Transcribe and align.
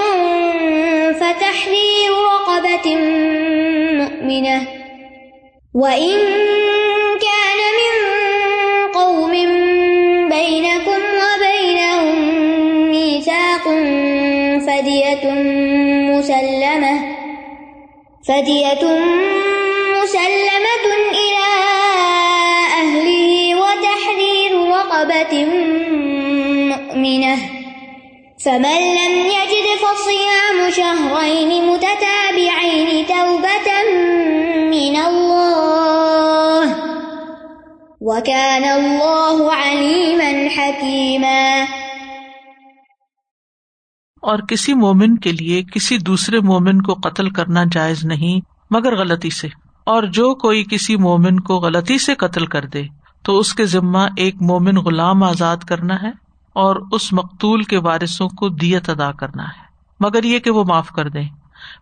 فتحرير 1.13 2.11
رقبة 2.31 2.87
مؤمنة 4.01 4.59
وإن 5.73 6.15
فدية 14.67 15.25
مسلمة 16.17 16.99
فدية 18.27 18.83
مسلمة 20.03 20.48
اور 28.39 28.47
کسی 44.47 44.73
مومن 44.73 45.17
کے 45.17 45.31
لیے 45.31 45.63
کسی 45.73 45.97
دوسرے 45.97 46.39
مومن 46.39 46.81
کو 46.81 46.93
قتل 46.93 47.29
کرنا 47.31 47.63
جائز 47.71 48.05
نہیں 48.05 48.39
مگر 48.73 48.95
غلطی 48.99 49.29
سے 49.41 49.47
اور 49.95 50.03
جو 50.19 50.33
کوئی 50.45 50.63
کسی 50.71 50.95
مومن 51.07 51.39
کو 51.51 51.59
غلطی 51.59 51.97
سے 52.05 52.15
قتل 52.25 52.45
کر 52.55 52.65
دے 52.77 52.83
تو 53.25 53.37
اس 53.39 53.53
کے 53.55 53.65
ذمہ 53.75 54.05
ایک 54.25 54.41
مومن 54.51 54.77
غلام 54.85 55.23
آزاد 55.29 55.63
کرنا 55.67 56.01
ہے 56.03 56.11
اور 56.61 56.75
اس 56.97 57.11
مقتول 57.13 57.63
کے 57.71 57.77
وارثوں 57.83 58.27
کو 58.39 58.49
دیت 58.61 58.89
ادا 58.89 59.11
کرنا 59.17 59.43
ہے 59.47 59.67
مگر 60.05 60.23
یہ 60.23 60.39
کہ 60.47 60.51
وہ 60.51 60.63
معاف 60.67 60.89
کر 60.95 61.07
دے 61.15 61.21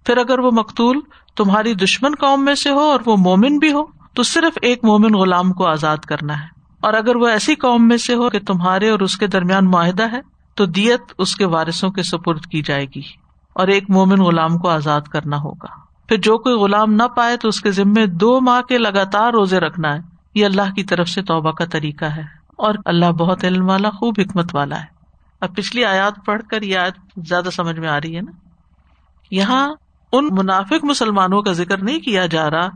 پھر 0.05 0.17
اگر 0.17 0.39
وہ 0.39 0.51
مقتول 0.53 0.99
تمہاری 1.37 1.73
دشمن 1.83 2.15
قوم 2.19 2.45
میں 2.45 2.55
سے 2.63 2.69
ہو 2.73 2.83
اور 2.91 2.99
وہ 3.05 3.15
مومن 3.19 3.57
بھی 3.59 3.71
ہو 3.73 3.83
تو 4.15 4.23
صرف 4.27 4.57
ایک 4.69 4.83
مومن 4.85 5.13
غلام 5.15 5.51
کو 5.59 5.65
آزاد 5.67 6.05
کرنا 6.11 6.39
ہے 6.41 6.47
اور 6.87 6.93
اگر 6.93 7.15
وہ 7.21 7.27
ایسی 7.27 7.55
قوم 7.65 7.87
میں 7.87 7.97
سے 8.05 8.15
ہو 8.15 8.29
کہ 8.29 8.39
تمہارے 8.47 8.89
اور 8.89 8.99
اس 9.07 9.17
کے 9.17 9.27
درمیان 9.35 9.69
معاہدہ 9.71 10.11
ہے 10.11 10.19
تو 10.57 10.65
دیت 10.77 11.13
اس 11.25 11.35
کے 11.35 11.45
وارثوں 11.47 11.89
کے 11.91 12.03
سپرد 12.03 12.45
کی 12.51 12.61
جائے 12.65 12.85
گی 12.95 13.01
اور 13.61 13.67
ایک 13.75 13.89
مومن 13.89 14.21
غلام 14.23 14.57
کو 14.63 14.69
آزاد 14.69 15.07
کرنا 15.11 15.37
ہوگا 15.41 15.67
پھر 16.09 16.17
جو 16.25 16.37
کوئی 16.39 16.55
غلام 16.55 16.93
نہ 16.93 17.03
پائے 17.15 17.37
تو 17.37 17.47
اس 17.47 17.59
کے 17.61 17.71
ذمے 17.79 18.05
دو 18.23 18.39
ماہ 18.41 18.61
کے 18.69 18.77
لگاتار 18.77 19.31
روزے 19.33 19.59
رکھنا 19.59 19.93
ہے 19.95 19.99
یہ 20.35 20.45
اللہ 20.45 20.73
کی 20.75 20.83
طرف 20.93 21.09
سے 21.09 21.21
توبہ 21.31 21.51
کا 21.61 21.65
طریقہ 21.71 22.05
ہے 22.15 22.23
اور 22.65 22.75
اللہ 22.91 23.11
بہت 23.17 23.43
علم 23.45 23.67
والا 23.69 23.89
خوب 23.97 24.13
حکمت 24.19 24.53
والا 24.55 24.79
ہے 24.81 24.95
اب 25.45 25.55
پچھلی 25.55 25.83
آیات 25.85 26.13
پڑھ 26.25 26.41
کر 26.51 26.61
یہ 26.69 26.77
آیت 26.79 26.95
زیادہ 27.29 27.49
سمجھ 27.55 27.77
میں 27.79 27.89
آ 27.89 27.97
رہی 28.01 28.15
ہے 28.15 28.21
نا 28.21 28.31
یہاں 29.31 29.61
ان 30.17 30.27
منافق 30.37 30.83
مسلمانوں 30.91 31.41
کا 31.47 31.51
ذکر 31.59 31.83
نہیں 31.83 31.99
کیا 32.01 32.25
جا 32.35 32.49
رہا 32.51 32.67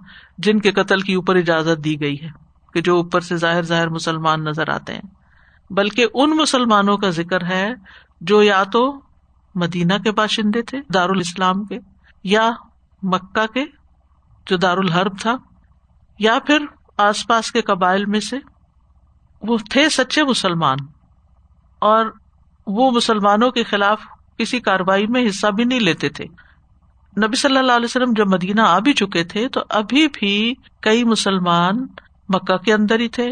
جن 0.45 0.59
کے 0.65 0.71
قتل 0.79 1.01
کی 1.07 1.13
اوپر 1.13 1.35
اجازت 1.35 1.83
دی 1.83 1.99
گئی 2.01 2.21
ہے 2.23 2.27
کہ 2.73 2.81
جو 2.87 2.95
اوپر 2.97 3.21
سے 3.29 3.37
ظاہر 3.37 3.63
ظاہر 3.71 3.89
مسلمان 3.95 4.43
نظر 4.43 4.69
آتے 4.73 4.93
ہیں 4.93 5.73
بلکہ 5.79 6.07
ان 6.21 6.35
مسلمانوں 6.37 6.97
کا 7.03 7.09
ذکر 7.19 7.45
ہے 7.49 7.67
جو 8.31 8.41
یا 8.43 8.63
تو 8.73 8.83
مدینہ 9.63 9.93
کے 10.03 10.11
باشندے 10.17 10.61
تھے 10.71 10.77
دار 10.93 11.09
الاسلام 11.09 11.63
کے 11.71 11.79
یا 12.35 12.49
مکہ 13.13 13.45
کے 13.53 13.63
جو 14.49 14.57
دارالحرب 14.57 15.17
تھا 15.21 15.35
یا 16.29 16.37
پھر 16.47 16.65
آس 17.07 17.27
پاس 17.27 17.51
کے 17.51 17.61
قبائل 17.71 18.05
میں 18.15 18.19
سے 18.29 18.37
وہ 19.47 19.57
تھے 19.71 19.87
سچے 19.89 20.23
مسلمان 20.23 20.77
اور 21.91 22.05
وہ 22.79 22.89
مسلمانوں 22.95 23.49
کے 23.51 23.63
خلاف 23.69 23.99
کسی 24.39 24.59
کاروائی 24.67 25.05
میں 25.13 25.27
حصہ 25.27 25.47
بھی 25.55 25.63
نہیں 25.63 25.79
لیتے 25.79 26.09
تھے 26.17 26.25
نبی 27.23 27.35
صلی 27.35 27.57
اللہ 27.57 27.71
علیہ 27.79 27.85
وسلم 27.85 28.11
جب 28.17 28.27
مدینہ 28.33 28.61
آ 28.61 28.77
بھی 28.83 28.93
چکے 29.01 29.23
تھے 29.31 29.47
تو 29.55 29.61
ابھی 29.79 30.07
بھی 30.19 30.33
کئی 30.83 31.03
مسلمان 31.13 31.85
مکہ 32.35 32.57
کے 32.65 32.73
اندر 32.73 32.99
ہی 32.99 33.07
تھے 33.17 33.27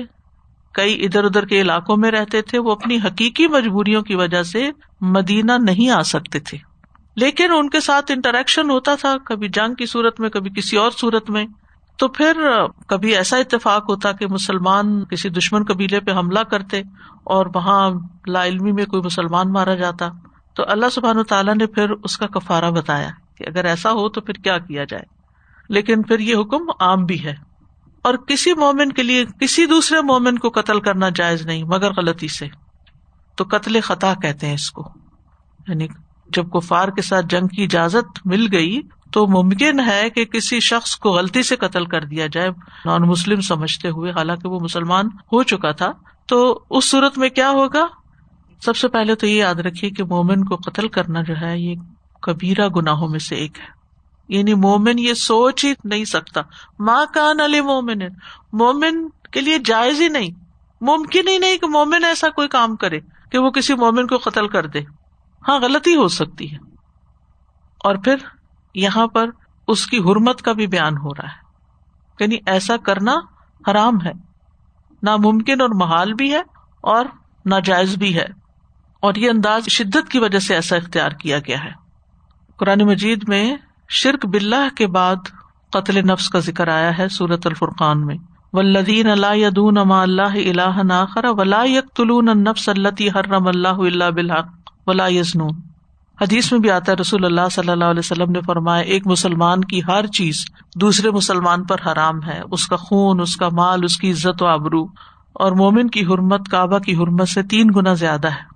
کئی 0.75 0.97
ادھر 1.05 1.23
ادھر 1.25 1.45
کے 1.51 1.61
علاقوں 1.61 1.95
میں 1.97 2.11
رہتے 2.11 2.41
تھے 2.49 2.59
وہ 2.65 2.71
اپنی 2.71 2.97
حقیقی 3.05 3.47
مجبوریوں 3.53 4.01
کی 4.09 4.15
وجہ 4.15 4.41
سے 4.53 4.69
مدینہ 5.15 5.51
نہیں 5.63 5.89
آ 5.91 6.01
سکتے 6.13 6.39
تھے 6.49 6.57
لیکن 7.23 7.51
ان 7.57 7.69
کے 7.69 7.79
ساتھ 7.85 8.11
انٹریکشن 8.11 8.69
ہوتا 8.69 8.95
تھا 9.01 9.15
کبھی 9.25 9.47
جنگ 9.59 9.75
کی 9.75 9.85
صورت 9.93 10.19
میں 10.19 10.29
کبھی 10.29 10.49
کسی 10.55 10.77
اور 10.77 10.91
صورت 10.97 11.29
میں 11.37 11.45
تو 11.99 12.07
پھر 12.15 12.37
کبھی 12.87 13.15
ایسا 13.15 13.37
اتفاق 13.43 13.89
ہوتا 13.89 14.11
کہ 14.19 14.27
مسلمان 14.33 14.91
کسی 15.09 15.29
دشمن 15.37 15.63
قبیلے 15.71 15.99
پہ 16.01 16.11
حملہ 16.17 16.39
کرتے 16.51 16.81
اور 17.35 17.45
وہاں 17.55 17.79
لا 18.35 18.43
علمی 18.51 18.71
میں 18.77 18.85
کوئی 18.93 19.01
مسلمان 19.05 19.51
مارا 19.53 19.73
جاتا 19.81 20.07
تو 20.55 20.63
اللہ 20.75 20.89
سبحان 20.91 21.23
تعالیٰ 21.31 21.55
نے 21.55 21.65
پھر 21.75 21.89
اس 22.09 22.17
کا 22.17 22.27
کفارا 22.37 22.69
بتایا 22.77 23.09
کہ 23.37 23.45
اگر 23.47 23.65
ایسا 23.73 23.91
ہو 23.99 24.07
تو 24.17 24.21
پھر 24.29 24.37
کیا 24.45 24.57
کیا 24.69 24.83
جائے 24.89 25.03
لیکن 25.77 26.01
پھر 26.11 26.19
یہ 26.27 26.35
حکم 26.41 26.69
عام 26.87 27.03
بھی 27.11 27.23
ہے 27.25 27.33
اور 28.09 28.13
کسی 28.27 28.53
مومن 28.59 28.91
کے 28.99 29.03
لیے 29.03 29.25
کسی 29.41 29.65
دوسرے 29.73 30.01
مومن 30.11 30.37
کو 30.45 30.49
قتل 30.59 30.79
کرنا 30.81 31.09
جائز 31.15 31.45
نہیں 31.45 31.63
مگر 31.75 31.93
غلطی 31.97 32.27
سے 32.37 32.45
تو 33.37 33.43
قتل 33.51 33.79
خطا 33.89 34.13
کہتے 34.21 34.47
ہیں 34.47 34.53
اس 34.53 34.69
کو 34.79 34.87
یعنی 35.67 35.87
جب 36.37 36.49
کفار 36.53 36.87
کے 36.95 37.01
ساتھ 37.11 37.25
جنگ 37.29 37.47
کی 37.55 37.63
اجازت 37.63 38.25
مل 38.33 38.47
گئی 38.51 38.79
تو 39.13 39.25
ممکن 39.33 39.79
ہے 39.85 40.01
کہ 40.15 40.25
کسی 40.33 40.59
شخص 40.69 40.95
کو 41.03 41.11
غلطی 41.13 41.43
سے 41.43 41.55
قتل 41.63 41.85
کر 41.93 42.03
دیا 42.11 42.25
جائے 42.31 42.49
نان 42.85 43.07
مسلم 43.07 43.41
سمجھتے 43.47 43.89
ہوئے 43.95 44.11
حالانکہ 44.17 44.49
وہ 44.49 44.59
مسلمان 44.63 45.07
ہو 45.33 45.41
چکا 45.51 45.71
تھا 45.81 45.91
تو 46.31 46.37
اس 46.77 46.89
صورت 46.89 47.17
میں 47.17 47.29
کیا 47.39 47.49
ہوگا 47.59 47.85
سب 48.65 48.75
سے 48.77 48.87
پہلے 48.97 49.15
تو 49.21 49.27
یہ 49.27 49.35
یاد 49.39 49.59
رکھیے 49.67 49.89
کہ 49.99 50.03
مومن 50.13 50.43
کو 50.45 50.55
قتل 50.65 50.87
کرنا 50.97 51.21
جو 51.29 51.35
ہے 51.41 51.57
یہ 51.59 51.75
کبیرا 52.27 52.67
گناہوں 52.75 53.07
میں 53.09 53.19
سے 53.27 53.35
ایک 53.45 53.59
ہے 53.59 53.77
یعنی 54.37 54.53
مومن 54.65 54.99
یہ 54.99 55.13
سوچ 55.19 55.63
ہی 55.65 55.73
نہیں 55.91 56.05
سکتا 56.05 56.41
ماں 56.89 57.03
کان 57.13 57.39
علی 57.41 57.61
مومن 57.71 57.99
مومن 58.63 59.07
کے 59.33 59.41
لیے 59.41 59.57
جائز 59.65 60.01
ہی 60.01 60.07
نہیں 60.17 60.31
ممکن 60.89 61.27
ہی 61.27 61.37
نہیں 61.37 61.57
کہ 61.63 61.67
مومن 61.77 62.03
ایسا 62.05 62.29
کوئی 62.35 62.47
کام 62.57 62.75
کرے 62.83 62.99
کہ 63.31 63.37
وہ 63.45 63.49
کسی 63.57 63.73
مومن 63.85 64.07
کو 64.07 64.17
قتل 64.29 64.47
کر 64.57 64.65
دے 64.75 64.79
ہاں 65.47 65.59
غلطی 65.61 65.95
ہو 65.95 66.07
سکتی 66.21 66.51
ہے 66.51 66.57
اور 67.89 67.95
پھر 68.05 68.25
یہاں 68.75 69.05
پر 69.13 69.29
اس 69.73 69.85
کی 69.87 69.97
حرمت 70.09 70.41
کا 70.41 70.51
بھی 70.59 70.67
بیان 70.73 70.97
ہو 71.03 71.13
رہا 71.15 71.27
ہے 71.29 71.47
یعنی 72.23 72.37
ایسا 72.53 72.77
کرنا 72.85 73.15
حرام 73.69 73.97
ہے 74.05 74.11
ناممکن 75.07 75.61
اور 75.61 75.69
محال 75.79 76.13
بھی 76.21 76.31
ہے 76.33 76.41
اور 76.93 77.05
ناجائز 77.49 77.95
بھی 77.97 78.15
ہے 78.17 78.25
اور 79.07 79.15
یہ 79.15 79.29
انداز 79.29 79.67
شدت 79.71 80.09
کی 80.11 80.19
وجہ 80.19 80.39
سے 80.47 80.55
ایسا 80.55 80.75
اختیار 80.75 81.11
کیا 81.19 81.37
گیا 81.47 81.63
ہے 81.63 81.71
قرآن 82.59 82.81
مجید 82.87 83.23
میں 83.29 83.43
شرک 83.99 84.25
بلّہ 84.33 84.73
کے 84.77 84.87
بعد 84.97 85.29
قتل 85.73 86.01
نفس 86.07 86.27
کا 86.29 86.39
ذکر 86.47 86.67
آیا 86.73 86.97
ہے 86.97 87.07
سورت 87.17 87.47
الفرقان 87.47 88.05
میں 88.05 88.15
ولدین 88.53 89.07
اللہ 89.09 89.25
اللہ 89.27 89.93
اللہ 90.21 90.79
اللہ 91.21 91.99
اللہ 93.59 94.49
ولا 94.87 95.07
یزنون 95.13 95.57
حدیث 96.21 96.51
میں 96.51 96.59
بھی 96.61 96.69
آتا 96.71 96.91
ہے 96.91 96.95
رسول 97.01 97.25
اللہ 97.25 97.49
صلی 97.51 97.69
اللہ 97.69 97.91
علیہ 97.93 97.99
وسلم 98.03 98.31
نے 98.31 98.39
فرمایا 98.45 98.81
ایک 98.93 99.05
مسلمان 99.07 99.61
کی 99.65 99.79
ہر 99.87 100.07
چیز 100.17 100.37
دوسرے 100.81 101.11
مسلمان 101.11 101.63
پر 101.65 101.81
حرام 101.85 102.21
ہے 102.25 102.39
اس 102.57 102.65
کا 102.67 102.75
خون 102.77 103.21
اس 103.21 103.35
کا 103.43 103.49
مال 103.59 103.83
اس 103.83 103.95
کی 103.97 104.11
عزت 104.11 104.41
و 104.43 104.45
آبرو 104.45 104.83
اور 105.45 105.51
مومن 105.61 105.89
کی 105.89 106.03
حرمت 106.05 106.49
کعبہ 106.51 106.79
کی 106.87 106.95
حرمت 107.01 107.29
سے 107.29 107.43
تین 107.53 107.71
گنا 107.75 107.93
زیادہ 108.03 108.29
ہے 108.33 108.47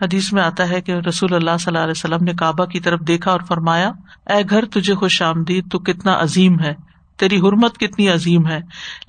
حدیث 0.00 0.32
میں 0.32 0.42
آتا 0.42 0.68
ہے 0.70 0.80
کہ 0.86 0.94
رسول 1.08 1.34
اللہ 1.34 1.56
صلی 1.60 1.70
اللہ 1.72 1.84
علیہ 1.84 1.96
وسلم 1.96 2.24
نے 2.24 2.32
کعبہ 2.38 2.64
کی 2.72 2.80
طرف 2.86 3.00
دیکھا 3.08 3.30
اور 3.32 3.40
فرمایا 3.48 3.90
اے 4.36 4.40
گھر 4.50 4.64
تجھے 4.78 4.94
خوش 5.04 5.20
آمدید 5.28 5.70
تو 5.72 5.78
کتنا 5.90 6.18
عظیم 6.22 6.58
ہے 6.60 6.74
تیری 7.18 7.38
حرمت 7.46 7.78
کتنی 7.80 8.08
عظیم 8.12 8.46
ہے 8.48 8.60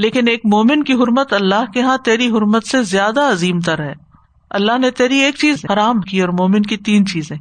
لیکن 0.05 0.27
ایک 0.35 0.45
مومن 0.53 0.83
کی 0.83 0.93
حرمت 1.01 1.33
اللہ 1.39 1.71
کے 1.73 1.81
ہاں 1.89 1.97
تیری 2.05 2.27
حرمت 2.37 2.67
سے 2.67 2.83
زیادہ 2.93 3.21
عظیم 3.31 3.59
تر 3.71 3.83
ہے 3.83 3.93
اللہ 4.61 4.77
نے 4.81 4.91
تیری 5.01 5.19
ایک 5.23 5.35
چیز 5.45 5.65
حرام 5.73 6.01
کی 6.11 6.21
اور 6.21 6.29
مومن 6.39 6.61
کی 6.73 6.77
تین 6.91 7.05
چیزیں 7.13 7.35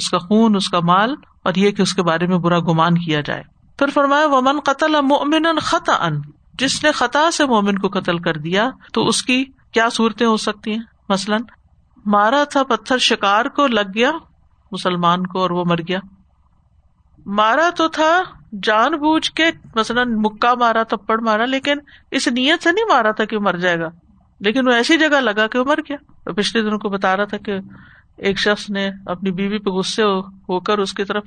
اس 0.00 0.08
کا 0.10 0.18
خون 0.18 0.56
اس 0.56 0.68
کا 0.74 0.80
مال 0.90 1.14
اور 1.48 1.54
یہ 1.62 1.70
کہ 1.78 1.82
اس 1.82 1.94
کے 1.94 2.02
بارے 2.08 2.26
میں 2.26 2.38
برا 2.46 2.58
گمان 2.68 2.94
کیا 3.04 3.20
جائے 3.30 3.42
پھر 3.78 3.90
فرمایا 3.94 4.26
ومن 4.34 4.60
قتل 4.64 5.00
مومن 5.10 5.58
خطا 5.70 5.94
ان 6.06 6.20
جس 6.58 6.82
نے 6.84 6.92
خطا 7.00 7.30
سے 7.36 7.46
مومن 7.52 7.78
کو 7.78 7.88
قتل 7.98 8.18
کر 8.26 8.36
دیا 8.46 8.68
تو 8.94 9.06
اس 9.08 9.22
کی 9.30 9.44
کیا 9.74 9.88
صورتیں 9.92 10.26
ہو 10.26 10.36
سکتی 10.46 10.72
ہیں 10.72 10.82
مثلاً 11.08 11.42
مارا 12.14 12.42
تھا 12.50 12.62
پتھر 12.68 12.98
شکار 13.08 13.44
کو 13.56 13.66
لگ 13.66 13.90
گیا 13.94 14.10
مسلمان 14.72 15.26
کو 15.32 15.40
اور 15.40 15.50
وہ 15.56 15.64
مر 15.68 15.78
گیا 15.88 15.98
مارا 17.40 17.68
تو 17.76 17.88
تھا 17.96 18.10
جان 18.62 18.92
بوجھ 19.00 19.30
کے 19.40 19.44
مثلاً 19.74 20.14
مکہ 20.24 20.54
مارا 20.58 20.82
تپڑ 20.88 21.20
مارا 21.28 21.44
لیکن 21.46 21.78
اس 22.18 22.28
نیت 22.38 22.62
سے 22.64 22.72
نہیں 22.72 22.84
مارا 22.92 23.10
تھا 23.18 23.24
کہ 23.32 23.38
مر 23.48 23.56
جائے 23.66 23.78
گا 23.80 23.88
لیکن 24.46 24.68
وہ 24.68 24.72
ایسی 24.72 24.96
جگہ 24.98 25.20
لگا 25.20 25.46
کہ 25.46 25.58
وہ 25.58 25.64
مر 25.68 25.78
گیا 25.88 26.32
پچھلے 26.36 26.62
دنوں 26.62 26.78
کو 26.78 26.88
بتا 26.96 27.16
رہا 27.16 27.24
تھا 27.34 27.38
کہ 27.46 27.58
ایک 28.28 28.38
شخص 28.38 28.68
نے 28.70 28.88
اپنی 29.12 29.30
بیوی 29.32 29.58
پہ 29.64 29.70
غصے 29.70 30.02
ہو 30.48 30.58
کر 30.66 30.78
اس 30.78 30.92
کی 30.94 31.04
طرف 31.04 31.24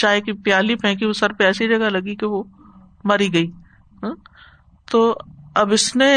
چائے 0.00 0.20
کی 0.22 0.32
پیالی 0.44 0.74
پھینکی 0.82 1.06
وہ 1.06 1.12
سر 1.20 1.32
پہ 1.38 1.44
ایسی 1.44 1.68
جگہ 1.68 1.88
لگی 1.90 2.14
کہ 2.16 2.26
وہ 2.34 2.42
مری 3.08 3.32
گئی 3.34 3.50
ہاں؟ 4.02 4.14
تو 4.90 5.00
اب 5.62 5.72
اس 5.72 5.94
نے 5.96 6.12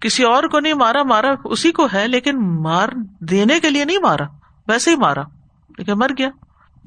کسی 0.00 0.24
اور 0.24 0.44
کو 0.50 0.60
نہیں 0.60 0.74
مارا 0.82 1.02
مارا 1.08 1.32
اسی 1.56 1.72
کو 1.78 1.86
ہے 1.92 2.06
لیکن 2.08 2.40
مار 2.62 2.88
دینے 3.30 3.58
کے 3.60 3.70
لیے 3.70 3.84
نہیں 3.84 3.98
مارا 4.02 4.24
ویسے 4.68 4.90
ہی 4.90 4.96
مارا 5.04 5.22
لیکن 5.78 5.98
مر 5.98 6.10
گیا 6.18 6.28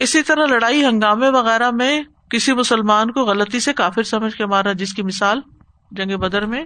اسی 0.04 0.22
طرح 0.28 0.46
لڑائی 0.54 0.84
ہنگامے 0.86 1.30
وغیرہ 1.40 1.70
میں 1.80 2.02
کسی 2.32 2.54
مسلمان 2.56 3.12
کو 3.12 3.26
غلطی 3.26 3.60
سے 3.60 3.74
کافر 3.74 4.04
سمجھ 4.14 4.36
کے 4.36 4.46
مارا 4.56 4.74
جس 4.82 4.94
کی 4.94 5.04
مثال 5.04 5.40
جنگ 5.98 6.18
بدر 6.18 6.46
میں 6.54 6.64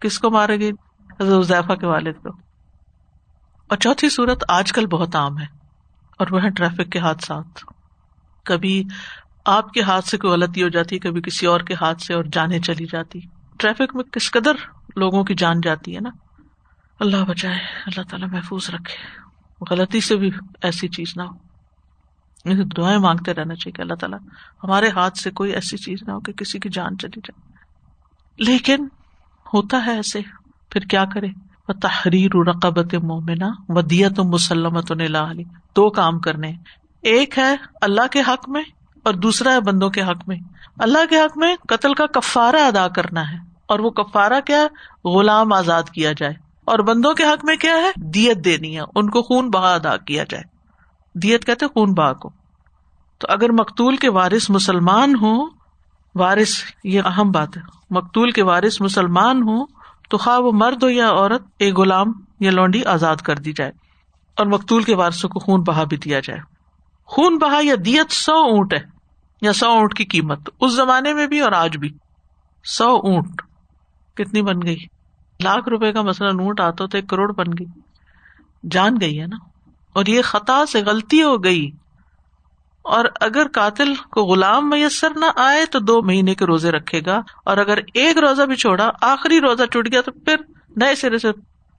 کس 0.00 0.18
کو 0.18 0.30
مارے 0.30 0.58
گی 0.60 0.70
حضرت 1.20 1.70
کے 1.80 1.86
والد 1.86 2.22
کو 2.22 2.32
اور 3.70 3.76
چوتھی 3.84 4.08
صورت 4.14 4.42
آج 4.54 4.72
کل 4.72 4.86
بہت 4.90 5.16
عام 5.16 5.38
ہے 5.38 5.44
اور 6.22 6.26
وہ 6.30 6.42
ہے 6.42 6.50
ٹریفک 6.58 6.90
کے 6.92 6.98
ہاتھ 7.06 7.24
ساتھ 7.26 7.64
کبھی 8.50 8.82
آپ 9.54 9.70
کے 9.72 9.82
ہاتھ 9.88 10.08
سے 10.08 10.18
کوئی 10.18 10.32
غلطی 10.32 10.62
ہو 10.62 10.68
جاتی 10.76 10.94
ہے 10.94 11.00
کبھی 11.08 11.20
کسی 11.26 11.46
اور 11.46 11.60
کے 11.70 11.74
ہاتھ 11.80 12.02
سے 12.02 12.14
اور 12.14 12.24
جانیں 12.32 12.58
چلی 12.66 12.86
جاتی 12.92 13.20
ٹریفک 13.64 13.94
میں 13.96 14.04
کس 14.12 14.30
قدر 14.32 14.62
لوگوں 15.02 15.22
کی 15.30 15.34
جان 15.38 15.60
جاتی 15.64 15.94
ہے 15.96 16.00
نا 16.00 16.10
اللہ 17.06 17.24
بچائے 17.28 17.58
اللہ 17.86 18.08
تعالیٰ 18.10 18.28
محفوظ 18.32 18.68
رکھے 18.74 19.14
غلطی 19.70 20.00
سے 20.10 20.16
بھی 20.22 20.30
ایسی 20.68 20.88
چیز 20.98 21.16
نہ 21.16 21.22
ہو 21.32 22.62
دعائیں 22.76 22.98
مانگتے 23.02 23.32
رہنا 23.34 23.54
چاہیے 23.54 23.72
کہ 23.76 23.82
اللہ 23.82 23.94
تعالیٰ 24.00 24.18
ہمارے 24.64 24.88
ہاتھ 24.96 25.18
سے 25.18 25.30
کوئی 25.40 25.52
ایسی 25.60 25.76
چیز 25.86 26.02
نہ 26.06 26.12
ہو 26.12 26.20
کہ 26.28 26.32
کسی 26.42 26.58
کی 26.58 26.68
جان 26.78 26.98
چلی 27.02 27.20
جائے 27.28 28.44
لیکن 28.50 28.86
ہوتا 29.54 29.84
ہے 29.86 29.94
ایسے 29.96 30.20
پھر 30.70 30.84
کیا 30.94 31.04
کرے 31.14 31.28
و 31.68 31.72
تحریر 31.84 32.34
رقبت 32.48 32.94
مومنا 33.06 33.80
دیت 33.92 34.18
و 34.20 34.24
مسلمت 34.32 34.92
علی 34.92 35.44
دو 35.76 35.88
کام 36.00 36.18
کرنے 36.26 36.52
ایک 37.12 37.38
ہے 37.38 37.54
اللہ 37.86 38.06
کے 38.12 38.20
حق 38.28 38.48
میں 38.56 38.62
اور 39.08 39.14
دوسرا 39.24 39.52
ہے 39.54 39.60
بندوں 39.70 39.88
کے 39.96 40.02
حق 40.02 40.22
میں 40.28 40.36
اللہ 40.86 41.04
کے 41.10 41.16
حق 41.20 41.36
میں 41.38 41.54
قتل 41.68 41.94
کا 42.02 42.06
کفارا 42.14 42.66
ادا 42.66 42.86
کرنا 42.96 43.30
ہے 43.32 43.36
اور 43.74 43.78
وہ 43.86 43.90
کفارا 44.00 44.40
کیا 44.46 44.66
غلام 45.14 45.52
آزاد 45.52 45.90
کیا 45.94 46.12
جائے 46.16 46.34
اور 46.72 46.78
بندوں 46.86 47.12
کے 47.14 47.24
حق 47.24 47.44
میں 47.44 47.56
کیا 47.64 47.74
ہے 47.82 47.90
دیت 48.14 48.44
دینی 48.44 48.76
ہے 48.76 48.82
ان 49.00 49.10
کو 49.16 49.22
خون 49.22 49.50
بہا 49.50 49.74
ادا 49.74 49.96
کیا 50.10 50.24
جائے 50.30 50.42
دیت 51.22 51.44
کہتے 51.46 51.66
خون 51.74 51.92
بہا 51.94 52.12
کو 52.24 52.30
تو 53.20 53.26
اگر 53.32 53.52
مقتول 53.58 53.96
کے 53.96 54.08
وارث 54.16 54.48
مسلمان 54.56 55.14
ہوں 55.20 55.46
وارث 56.22 56.52
یہ 56.94 57.02
اہم 57.12 57.30
بات 57.32 57.56
ہے 57.56 57.62
مقتول 57.96 58.30
کے 58.38 58.42
وارث 58.44 58.80
مسلمان 58.80 59.42
ہوں 59.48 59.64
تو 60.10 60.18
خواہ 60.22 60.38
وہ 60.40 60.50
مرد 60.58 60.82
ہو 60.82 60.88
یا 60.90 61.08
عورت 61.10 61.42
ایک 61.66 61.78
غلام 61.78 62.12
یا 62.44 62.50
لونڈی 62.50 62.82
آزاد 62.94 63.22
کر 63.28 63.36
دی 63.46 63.52
جائے 63.60 63.70
اور 64.40 64.46
مقتول 64.52 64.82
کے 64.90 64.94
وارثوں 65.00 65.30
کو 65.30 65.38
خون 65.46 65.62
بہا 65.66 65.84
بھی 65.92 65.96
دیا 66.04 66.20
جائے 66.26 66.40
خون 67.14 67.38
بہا 67.38 67.58
یا 67.62 67.74
دیت 67.84 68.12
سو 68.12 68.34
اونٹ 68.50 68.72
ہے 68.74 68.78
یا 69.42 69.52
سو 69.60 69.68
اونٹ 69.78 69.94
کی 69.96 70.04
قیمت 70.14 70.50
اس 70.66 70.72
زمانے 70.76 71.12
میں 71.14 71.26
بھی 71.32 71.40
اور 71.48 71.52
آج 71.62 71.76
بھی 71.84 71.88
سو 72.76 72.88
اونٹ 73.10 73.42
کتنی 74.16 74.42
بن 74.42 74.62
گئی 74.66 74.76
لاکھ 75.44 75.68
روپے 75.68 75.92
کا 75.92 76.02
مثلاً 76.02 76.40
اونٹ 76.40 76.60
آتا 76.60 76.86
تو 76.92 76.98
ایک 76.98 77.08
کروڑ 77.08 77.30
بن 77.40 77.52
گئی 77.58 77.66
جان 78.76 78.94
گئی 79.00 79.20
ہے 79.20 79.26
نا 79.32 79.36
اور 79.98 80.06
یہ 80.12 80.22
خطا 80.30 80.64
سے 80.72 80.82
غلطی 80.86 81.22
ہو 81.22 81.34
گئی 81.44 81.68
اور 82.94 83.04
اگر 83.26 83.48
قاتل 83.54 83.92
کو 84.12 84.22
غلام 84.26 84.68
میسر 84.70 85.16
نہ 85.20 85.26
آئے 85.44 85.64
تو 85.70 85.78
دو 85.90 85.94
مہینے 86.08 86.34
کے 86.42 86.46
روزے 86.46 86.70
رکھے 86.72 87.00
گا 87.06 87.16
اور 87.50 87.56
اگر 87.62 87.78
ایک 88.02 88.18
روزہ 88.24 88.42
بھی 88.52 88.56
چھوڑا 88.64 88.88
آخری 89.08 89.40
روزہ 89.40 89.62
ٹوٹ 89.70 89.90
گیا 89.92 90.00
تو 90.06 90.12
پھر 90.26 90.36
نئے 90.82 90.94
سرے 91.00 91.18
سے 91.24 91.32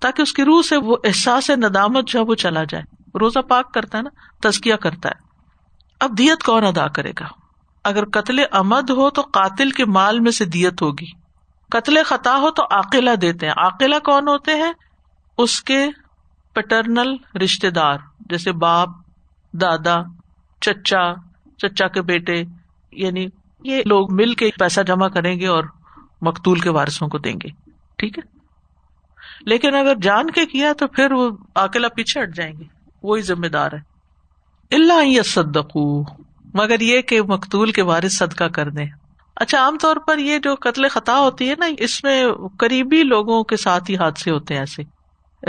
تاکہ 0.06 0.22
اس 0.22 0.34
کی 0.40 0.46
روح 0.46 0.62
سے 0.70 0.78
وہ 0.88 0.98
احساس 1.12 1.50
ندامت 1.62 2.08
جو 2.08 2.20
ہے 2.20 2.24
وہ 2.30 2.36
چلا 2.44 2.64
جائے 2.74 2.84
روزہ 3.24 3.40
پاک 3.52 3.74
کرتا 3.74 3.98
ہے 3.98 4.04
نا 4.04 4.10
تزکیا 4.48 4.76
کرتا 4.88 5.10
ہے 5.10 5.26
اب 6.06 6.18
دیت 6.18 6.44
کون 6.50 6.64
ادا 6.66 6.88
کرے 7.00 7.12
گا 7.20 7.28
اگر 7.92 8.06
قتل 8.20 8.40
عمد 8.60 8.90
ہو 9.00 9.10
تو 9.18 9.22
قاتل 9.40 9.70
کے 9.80 9.86
مال 10.00 10.20
میں 10.28 10.32
سے 10.40 10.46
دیت 10.58 10.82
ہوگی 10.82 11.06
قتل 11.78 12.04
خطا 12.12 12.36
ہو 12.42 12.50
تو 12.60 12.64
عقیلہ 12.80 13.16
دیتے 13.22 13.46
ہیں 13.46 13.54
عقیلہ 13.70 13.96
کون 14.12 14.28
ہوتے 14.28 14.56
ہیں 14.66 14.72
اس 15.46 15.60
کے 15.72 15.84
پیٹرنل 16.56 17.16
رشتے 17.44 17.70
دار 17.80 17.98
جیسے 18.30 18.52
باپ 18.66 18.90
دادا 19.62 19.98
چچا 20.66 21.02
چچا 21.62 21.88
کے 21.96 22.02
بیٹے 22.12 22.42
یعنی 23.04 23.28
یہ 23.66 23.82
لوگ 23.86 24.14
مل 24.16 24.34
کے 24.42 24.50
پیسہ 24.60 24.82
جمع 24.88 25.08
کریں 25.18 25.36
گے 25.40 25.48
اور 25.48 25.64
مقتول 26.28 26.60
کے 26.60 26.70
وارثوں 26.78 27.08
کو 27.10 27.18
دیں 27.28 27.34
گے 27.44 27.48
ٹھیک 28.02 28.18
ہے 28.20 28.24
لیکن 29.52 29.76
اگر 29.76 29.96
جان 30.02 30.30
کے 30.38 30.46
کیا 30.52 30.72
تو 30.80 30.88
پھر 30.96 31.12
وہ 31.18 31.30
اکیلا 31.66 31.88
پیچھے 31.96 32.22
ہٹ 32.22 32.36
جائیں 32.36 32.52
گے 32.60 32.64
وہی 33.08 33.22
ذمہ 33.22 33.48
دار 33.56 33.72
ہے 33.74 34.76
اللہ 34.76 35.22
صدقو 35.26 35.84
مگر 36.62 36.82
یہ 36.82 37.02
کہ 37.10 37.22
مقتول 37.28 37.72
کے 37.72 37.82
وارث 37.90 38.18
صدقہ 38.20 38.44
کر 38.58 38.70
دیں 38.78 38.86
اچھا 39.46 39.60
عام 39.64 39.78
طور 39.82 39.96
پر 40.08 40.18
یہ 40.18 40.40
جو 40.44 40.56
قتل 40.62 40.88
خطا 40.92 41.18
ہوتی 41.20 41.50
ہے 41.50 41.54
نا 41.60 41.66
اس 41.88 42.04
میں 42.04 42.16
قریبی 42.60 43.02
لوگوں 43.04 43.44
کے 43.52 43.58
ساتھ 43.64 43.92
ہی 43.92 43.96
حادثے 43.98 44.32
ہوتے 44.32 44.54
ہیں 44.54 44.62
ایسے 44.62 44.84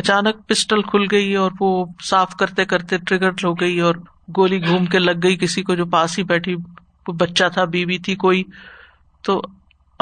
اچانک 0.00 0.46
پسٹل 0.48 0.82
کھل 0.90 1.06
گئی 1.12 1.34
اور 1.44 1.50
وہ 1.60 1.70
صاف 2.08 2.34
کرتے 2.40 2.64
کرتے 2.72 2.96
ٹریگر 3.06 3.44
ہو 3.44 3.52
گئی 3.60 3.78
اور 3.88 3.94
گولی 4.36 4.62
گھوم 4.68 4.84
کے 4.94 4.98
لگ 4.98 5.22
گئی 5.22 5.36
کسی 5.40 5.62
کو 5.68 5.74
جو 5.74 5.86
پاس 5.92 6.18
ہی 6.18 6.24
بیٹھی 6.32 6.54
بچہ 7.18 7.44
تھا 7.52 7.64
بیوی 7.64 7.84
بی 7.86 7.98
تھی 8.06 8.14
کوئی 8.24 8.42
تو 9.26 9.40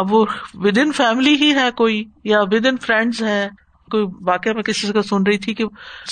اب 0.02 0.12
وہ 0.12 0.25
ود 0.64 0.78
ان 0.78 0.90
فیملی 0.93 1.34
ہی 1.43 1.55
ہے 1.56 1.70
کوئی 1.76 2.02
یا 2.31 2.40
ود 2.52 2.67
ان 2.67 2.76
فرینڈس 2.87 3.23
ہے 3.23 3.49
کوئی 3.90 4.05
واقعہ 4.26 4.94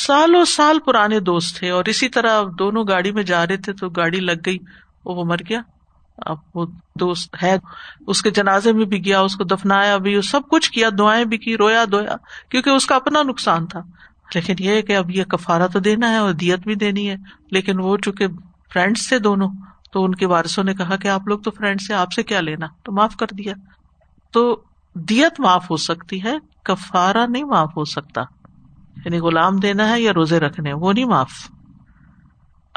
سالوں 0.06 0.44
سال 0.54 0.78
پرانے 0.86 1.18
دوست 1.30 1.56
تھے 1.58 1.70
اور 1.78 1.84
اسی 1.92 2.08
طرح 2.16 2.42
دونوں 2.58 2.84
گاڑی 2.88 3.12
میں 3.12 3.22
جا 3.32 3.46
رہے 3.46 3.56
تھے 3.66 3.72
تو 3.80 3.88
گاڑی 3.96 4.20
لگ 4.26 4.46
گئی 4.46 4.58
وہ 5.04 5.24
مر 5.32 5.40
گیا 5.48 5.60
اب 6.32 6.36
وہ 6.56 6.66
دوست 7.00 7.36
ہے 7.42 7.56
اس 8.12 8.22
کے 8.22 8.30
جنازے 8.38 8.72
میں 8.80 8.84
بھی 8.94 9.04
گیا 9.04 9.20
اس 9.20 9.36
کو 9.36 9.44
دفنایا 9.54 9.96
بھی 10.06 10.20
سب 10.30 10.48
کچھ 10.50 10.70
کیا 10.72 10.88
دعائیں 10.98 11.24
بھی 11.32 11.38
کی 11.46 11.56
رویا 11.64 11.84
دھویا 11.90 12.16
کیونکہ 12.50 12.70
اس 12.70 12.86
کا 12.92 12.96
اپنا 12.96 13.22
نقصان 13.32 13.66
تھا 13.74 13.80
لیکن 14.34 14.62
یہ 14.64 14.80
کہ 14.88 14.96
اب 14.96 15.10
یہ 15.16 15.24
کفارا 15.32 15.66
تو 15.72 15.78
دینا 15.86 16.10
ہے 16.10 16.16
اور 16.18 16.32
دیت 16.42 16.60
بھی 16.66 16.74
دینی 16.84 17.08
ہے 17.10 17.16
لیکن 17.56 17.80
وہ 17.80 17.96
چونکہ 18.06 18.26
فرینڈس 18.72 19.08
تھے 19.08 19.18
دونوں 19.28 19.48
تو 19.48 19.58
تو 19.62 19.90
تو 19.92 20.00
تو 20.00 20.04
ان 20.04 20.14
کے 20.44 20.62
نے 20.66 20.74
کہا 20.74 20.96
کہ 21.02 21.08
آپ 21.08 21.20
آپ 21.20 21.28
لوگ 21.28 21.48
فرینڈس 21.56 21.88
سے 22.14 22.22
کیا 22.30 22.40
لینا 22.40 22.66
معاف 22.66 22.94
معاف 22.96 23.16
کر 23.16 23.34
دیا 23.38 23.52
دیت 25.08 25.40
ہو 25.70 25.76
سکتی 25.84 26.18
ہے 26.24 26.32
نہیں 27.14 27.44
معاف 27.44 27.76
ہو 27.76 27.84
سکتا 27.92 28.20
یعنی 29.04 29.18
غلام 29.26 29.56
دینا 29.66 29.88
ہے 29.88 30.00
یا 30.00 30.12
روزے 30.16 30.40
رکھنے 30.40 30.72
وہ 30.84 30.92
نہیں 30.92 31.04
معاف 31.14 31.30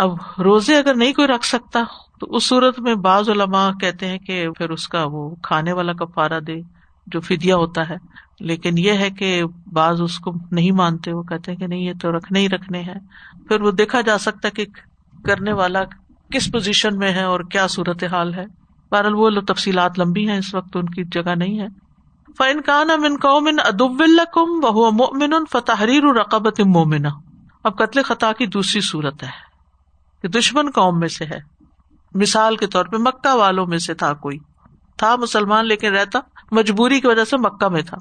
اب 0.05 0.15
روزے 0.49 0.77
اگر 0.77 0.95
نہیں 1.01 1.13
کوئی 1.19 1.27
رکھ 1.33 1.45
سکتا 1.55 1.83
تو 2.19 2.27
اس 2.35 2.45
صورت 2.49 2.79
میں 2.87 2.95
بعض 3.09 3.29
علماء 3.29 3.69
کہتے 3.81 4.07
ہیں 4.09 4.17
کہ 4.27 4.47
پھر 4.57 4.69
اس 4.77 4.87
کا 4.95 5.03
وہ 5.11 5.29
کھانے 5.49 5.71
والا 5.81 5.93
کفارا 6.05 6.39
دے 6.47 6.61
جو 7.15 7.21
فدیا 7.29 7.55
ہوتا 7.63 7.89
ہے 7.89 7.95
لیکن 8.49 8.77
یہ 8.77 8.97
ہے 9.01 9.09
کہ 9.19 9.27
بعض 9.73 10.01
اس 10.01 10.17
کو 10.25 10.31
نہیں 10.51 10.71
مانتے 10.79 11.13
وہ 11.13 11.21
کہتے 11.29 11.55
کہ 11.55 11.67
نہیں 11.67 11.79
یہ 11.87 11.93
تو 12.01 12.11
رکھنے 12.17 12.39
ہی 12.39 12.49
رکھنے 12.49 12.81
ہیں 12.81 12.95
پھر 13.47 13.61
وہ 13.61 13.71
دیکھا 13.77 14.01
جا 14.09 14.17
سکتا 14.25 14.49
کہ 14.55 14.65
کرنے 15.25 15.53
والا 15.61 15.83
کس 16.33 16.51
پوزیشن 16.51 16.97
میں 16.97 17.11
ہے 17.13 17.23
اور 17.23 17.39
کیا 17.51 17.67
صورت 17.75 18.03
حال 18.11 18.33
ہے 18.33 18.45
بہرحال 18.91 19.15
وہ 19.15 19.29
تفصیلات 19.47 19.99
لمبی 19.99 20.27
ہیں 20.29 20.37
اس 20.39 20.53
وقت 20.55 20.77
ان 20.77 20.89
کی 20.89 21.03
جگہ 21.13 21.35
نہیں 21.37 21.59
ہے 21.59 21.67
کان 22.65 22.89
امن 22.91 23.15
فنکان 23.21 23.59
ادب 23.65 24.01
مومن 25.13 25.33
رقبت 26.17 26.61
مومنا 26.73 27.09
اب 27.69 27.77
قتل 27.77 28.01
خطا 28.05 28.31
کی 28.37 28.45
دوسری 28.55 28.81
صورت 28.89 29.23
ہے 29.23 30.27
دشمن 30.37 30.69
قوم 30.75 30.99
میں 30.99 31.07
سے 31.15 31.25
ہے 31.25 31.39
مثال 32.21 32.55
کے 32.57 32.67
طور 32.75 32.85
پہ 32.91 32.97
مکہ 33.07 33.33
والوں 33.37 33.65
میں 33.73 33.77
سے 33.87 33.93
تھا 34.03 34.11
کوئی 34.21 34.37
تھا 34.97 35.15
مسلمان 35.21 35.67
لیکن 35.67 35.91
رہتا 35.95 36.19
مجبوری 36.59 36.99
کی 37.01 37.07
وجہ 37.07 37.23
سے 37.29 37.37
مکہ 37.37 37.67
میں 37.73 37.81
تھا 37.89 37.97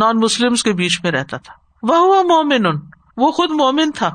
نان 0.00 0.18
مسلم 0.20 0.54
کے 0.64 0.72
بیچ 0.80 0.98
میں 1.04 1.10
رہتا 1.12 1.36
تھا 1.46 1.52
وہ 1.90 1.96
ہوا 2.04 2.22
مومن 2.30 2.66
وہ 3.22 3.30
خود 3.32 3.50
مومن 3.60 3.90
تھا 3.98 4.10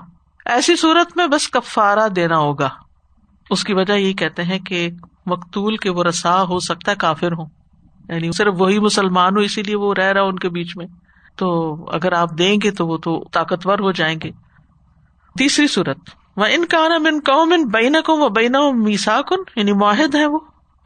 ایسی 0.55 0.75
صورت 0.81 1.15
میں 1.17 1.25
بس 1.33 1.47
کفارا 1.55 2.07
دینا 2.15 2.37
ہوگا 2.37 2.69
اس 3.55 3.63
کی 3.63 3.73
وجہ 3.77 3.93
یہ 3.93 4.13
کہتے 4.21 4.43
ہیں 4.51 4.59
کہ 4.67 4.87
مقتول 5.31 5.77
کے 5.85 5.89
وہ 5.97 6.03
رسا 6.03 6.41
ہو 6.51 6.59
سکتا 6.67 6.91
ہے 6.91 6.95
کافر 6.99 7.31
ہوں 7.39 7.45
یعنی 8.09 8.31
صرف 8.37 8.53
وہی 8.57 8.79
مسلمان 8.85 9.35
ہو 9.37 9.41
اسی 9.49 9.63
لیے 9.63 9.75
وہ 9.83 9.93
رہ 9.97 10.11
رہا 10.17 10.21
ان 10.29 10.39
کے 10.45 10.49
بیچ 10.57 10.75
میں 10.77 10.85
تو 11.41 11.49
اگر 11.97 12.11
آپ 12.21 12.37
دیں 12.37 12.55
گے 12.63 12.71
تو 12.79 12.87
وہ 12.87 12.97
تو 13.07 13.19
طاقتور 13.37 13.79
ہو 13.87 13.91
جائیں 13.99 14.15
گے 14.23 14.31
تیسری 15.37 15.67
صورت 15.75 16.09
وہ 16.41 16.45
ان 16.55 16.65
کا 16.73 16.87
قوم 17.25 17.53
ان 17.55 18.55
یعنی 19.55 19.73
معاہد 19.83 20.15
ہے 20.15 20.25
وہ 20.35 20.39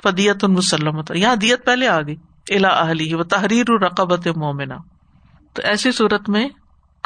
فدیت 0.04 0.44
ان 0.44 0.54
مسلم 0.54 1.02
دیت 1.42 1.66
پہلے 1.66 1.88
آ 1.88 2.00
گئی 2.08 2.16
الا 2.54 2.72
و 3.20 3.24
تحریر 3.34 3.70
رقبت 3.82 4.28
مومنا 4.38 4.76
تو 5.56 5.62
ایسی 5.70 5.92
صورت 6.00 6.30
میں 6.30 6.48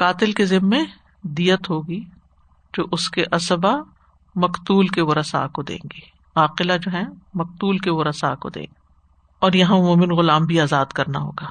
قاتل 0.01 0.31
کے 0.39 0.45
ذمے 0.45 0.81
دیت 1.37 1.69
ہوگی 1.69 1.99
جو 2.77 2.83
اس 2.97 3.09
کے 3.11 3.23
اسبا 3.35 3.73
مقتول 4.43 4.87
کے 4.97 5.01
و 5.01 5.13
رسا 5.19 5.45
کو 5.53 5.61
دیں 5.69 5.77
گے 5.93 5.99
عاقلہ 6.39 6.73
جو 6.81 6.91
ہے 6.91 7.03
مقتول 7.43 7.77
کے 7.85 7.91
و 7.91 8.03
رسا 8.09 8.33
کو 8.43 8.49
دیں 8.55 8.61
گے 8.61 8.77
اور 9.47 9.53
یہاں 9.53 9.77
مومن 9.87 10.11
غلام 10.17 10.45
بھی 10.45 10.59
آزاد 10.61 10.93
کرنا 10.95 11.19
ہوگا 11.19 11.45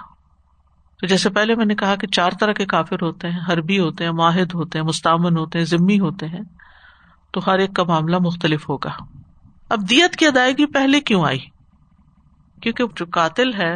تو 1.01 1.07
جیسے 1.07 1.31
پہلے 1.31 1.55
میں 1.55 1.65
نے 1.65 1.75
کہا 1.83 1.95
کہ 1.97 2.07
چار 2.19 2.31
طرح 2.41 2.53
کے 2.61 2.67
کافر 2.75 3.03
ہوتے 3.03 3.31
ہیں 3.31 3.41
حربی 3.49 3.79
ہوتے 3.79 4.05
ہیں 4.05 4.13
ماہد 4.21 4.55
ہوتے 4.55 4.79
ہیں 4.79 4.87
مستعمن 4.87 5.37
ہوتے 5.39 5.59
ہیں 5.59 5.65
ذمی 5.75 5.99
ہوتے 6.01 6.27
ہیں 6.29 6.41
تو 7.33 7.41
ہر 7.47 7.59
ایک 7.65 7.75
کا 7.77 7.85
معاملہ 7.89 8.19
مختلف 8.27 8.69
ہوگا 8.69 8.91
اب 9.77 9.89
دیت 9.91 10.17
کی 10.17 10.27
ادائیگی 10.27 10.67
پہلے 10.75 11.01
کیوں 11.11 11.25
آئی 11.27 11.39
کیونکہ 12.63 12.85
جو 12.97 13.07
قاتل 13.17 13.53
ہے 13.55 13.75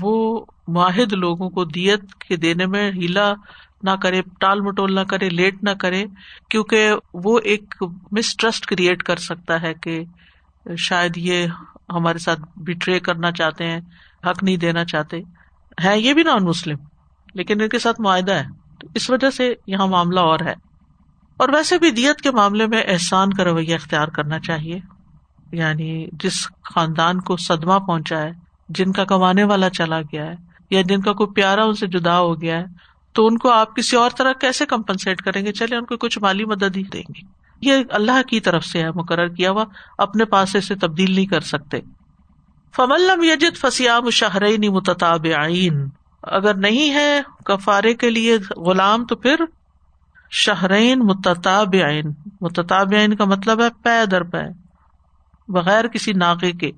وہ 0.00 0.12
معاہد 0.76 1.12
لوگوں 1.24 1.48
کو 1.56 1.64
دیت 1.76 2.14
کے 2.28 2.36
دینے 2.44 2.66
میں 2.74 2.90
ہیلا 2.92 3.32
نہ 3.84 3.90
کرے 4.02 4.20
ٹال 4.40 4.60
مٹول 4.66 4.94
نہ 4.94 5.00
کرے 5.08 5.28
لیٹ 5.30 5.62
نہ 5.64 5.70
کرے 5.80 6.04
کیونکہ 6.50 6.92
وہ 7.24 7.38
ایک 7.52 7.74
مسٹرسٹ 8.18 8.66
کریٹ 8.72 9.02
کر 9.10 9.16
سکتا 9.30 9.60
ہے 9.62 9.72
کہ 9.82 10.00
شاید 10.88 11.16
یہ 11.28 11.46
ہمارے 11.94 12.18
ساتھ 12.18 12.40
بٹرے 12.68 12.98
کرنا 13.08 13.30
چاہتے 13.40 13.66
ہیں 13.70 13.80
حق 14.26 14.42
نہیں 14.42 14.56
دینا 14.66 14.84
چاہتے 14.92 15.20
ہیں 15.84 15.96
یہ 15.96 16.14
بھی 16.14 16.22
نان 16.28 16.44
مسلم 16.44 16.76
لیکن 17.40 17.60
ان 17.62 17.68
کے 17.68 17.78
ساتھ 17.78 18.00
معاہدہ 18.00 18.34
ہے 18.34 18.44
تو 18.80 18.86
اس 19.00 19.08
وجہ 19.10 19.30
سے 19.38 19.52
یہاں 19.74 19.86
معاملہ 19.94 20.20
اور 20.30 20.40
ہے 20.46 20.54
اور 21.44 21.48
ویسے 21.52 21.78
بھی 21.78 21.90
دیت 22.00 22.20
کے 22.26 22.30
معاملے 22.36 22.66
میں 22.74 22.82
احسان 22.92 23.32
کا 23.38 23.44
رویہ 23.44 23.74
اختیار 23.74 24.08
کرنا 24.18 24.38
چاہیے 24.48 24.78
یعنی 25.52 26.06
جس 26.22 26.42
خاندان 26.74 27.20
کو 27.28 27.36
صدمہ 27.46 27.78
پہنچا 27.86 28.20
ہے 28.22 28.30
جن 28.78 28.92
کا 28.92 29.04
کمانے 29.12 29.44
والا 29.52 29.68
چلا 29.70 30.00
گیا 30.12 30.26
ہے 30.30 30.34
یا 30.70 30.80
جن 30.88 31.00
کا 31.00 31.12
کوئی 31.18 31.32
پیارا 31.34 31.64
ان 31.64 31.74
سے 31.80 31.86
جدا 31.86 32.18
ہو 32.20 32.40
گیا 32.40 32.58
ہے 32.60 32.64
تو 33.14 33.26
ان 33.26 33.36
کو 33.42 33.50
آپ 33.52 33.76
کسی 33.76 33.96
اور 33.96 34.10
طرح 34.16 34.32
کیسے 34.40 34.66
کمپنسیٹ 34.66 35.20
کریں 35.22 35.44
گے 35.44 35.52
چلے 35.60 35.76
ان 35.76 35.84
کو 35.84 35.96
کچھ 36.00 36.18
مالی 36.22 36.44
مدد 36.44 36.76
ہی 36.76 36.82
دیں 36.92 37.02
گے 37.08 37.22
یہ 37.68 37.82
اللہ 37.98 38.22
کی 38.28 38.40
طرف 38.46 38.64
سے 38.64 38.82
ہے 38.82 38.90
مقرر 38.94 39.28
کیا 39.36 39.50
ہوا 39.50 39.64
اپنے 40.06 40.24
پاس 40.32 40.56
اسے 40.56 40.74
تبدیل 40.80 41.14
نہیں 41.14 41.26
کر 41.26 41.40
سکتے 41.52 41.80
فمل 42.76 43.30
فسیام 43.60 44.10
شہرین 44.12 44.64
آئین 45.38 45.86
اگر 46.38 46.54
نہیں 46.64 46.94
ہے 46.94 47.20
کفارے 47.46 47.94
کے 47.94 48.10
لیے 48.10 48.36
غلام 48.66 49.04
تو 49.12 49.16
پھر 49.16 49.44
شہرین 50.44 51.06
متطاب 51.06 51.76
آئین 51.86 52.12
متطاب 52.40 52.94
آئین 52.98 53.14
کا 53.16 53.24
مطلب 53.32 53.62
ہے 53.62 53.68
پے 53.84 54.04
در 54.10 54.22
پے 54.30 54.42
بغیر 55.54 55.88
کسی 55.88 56.12
ناقے 56.12 56.52
کے 56.60 56.70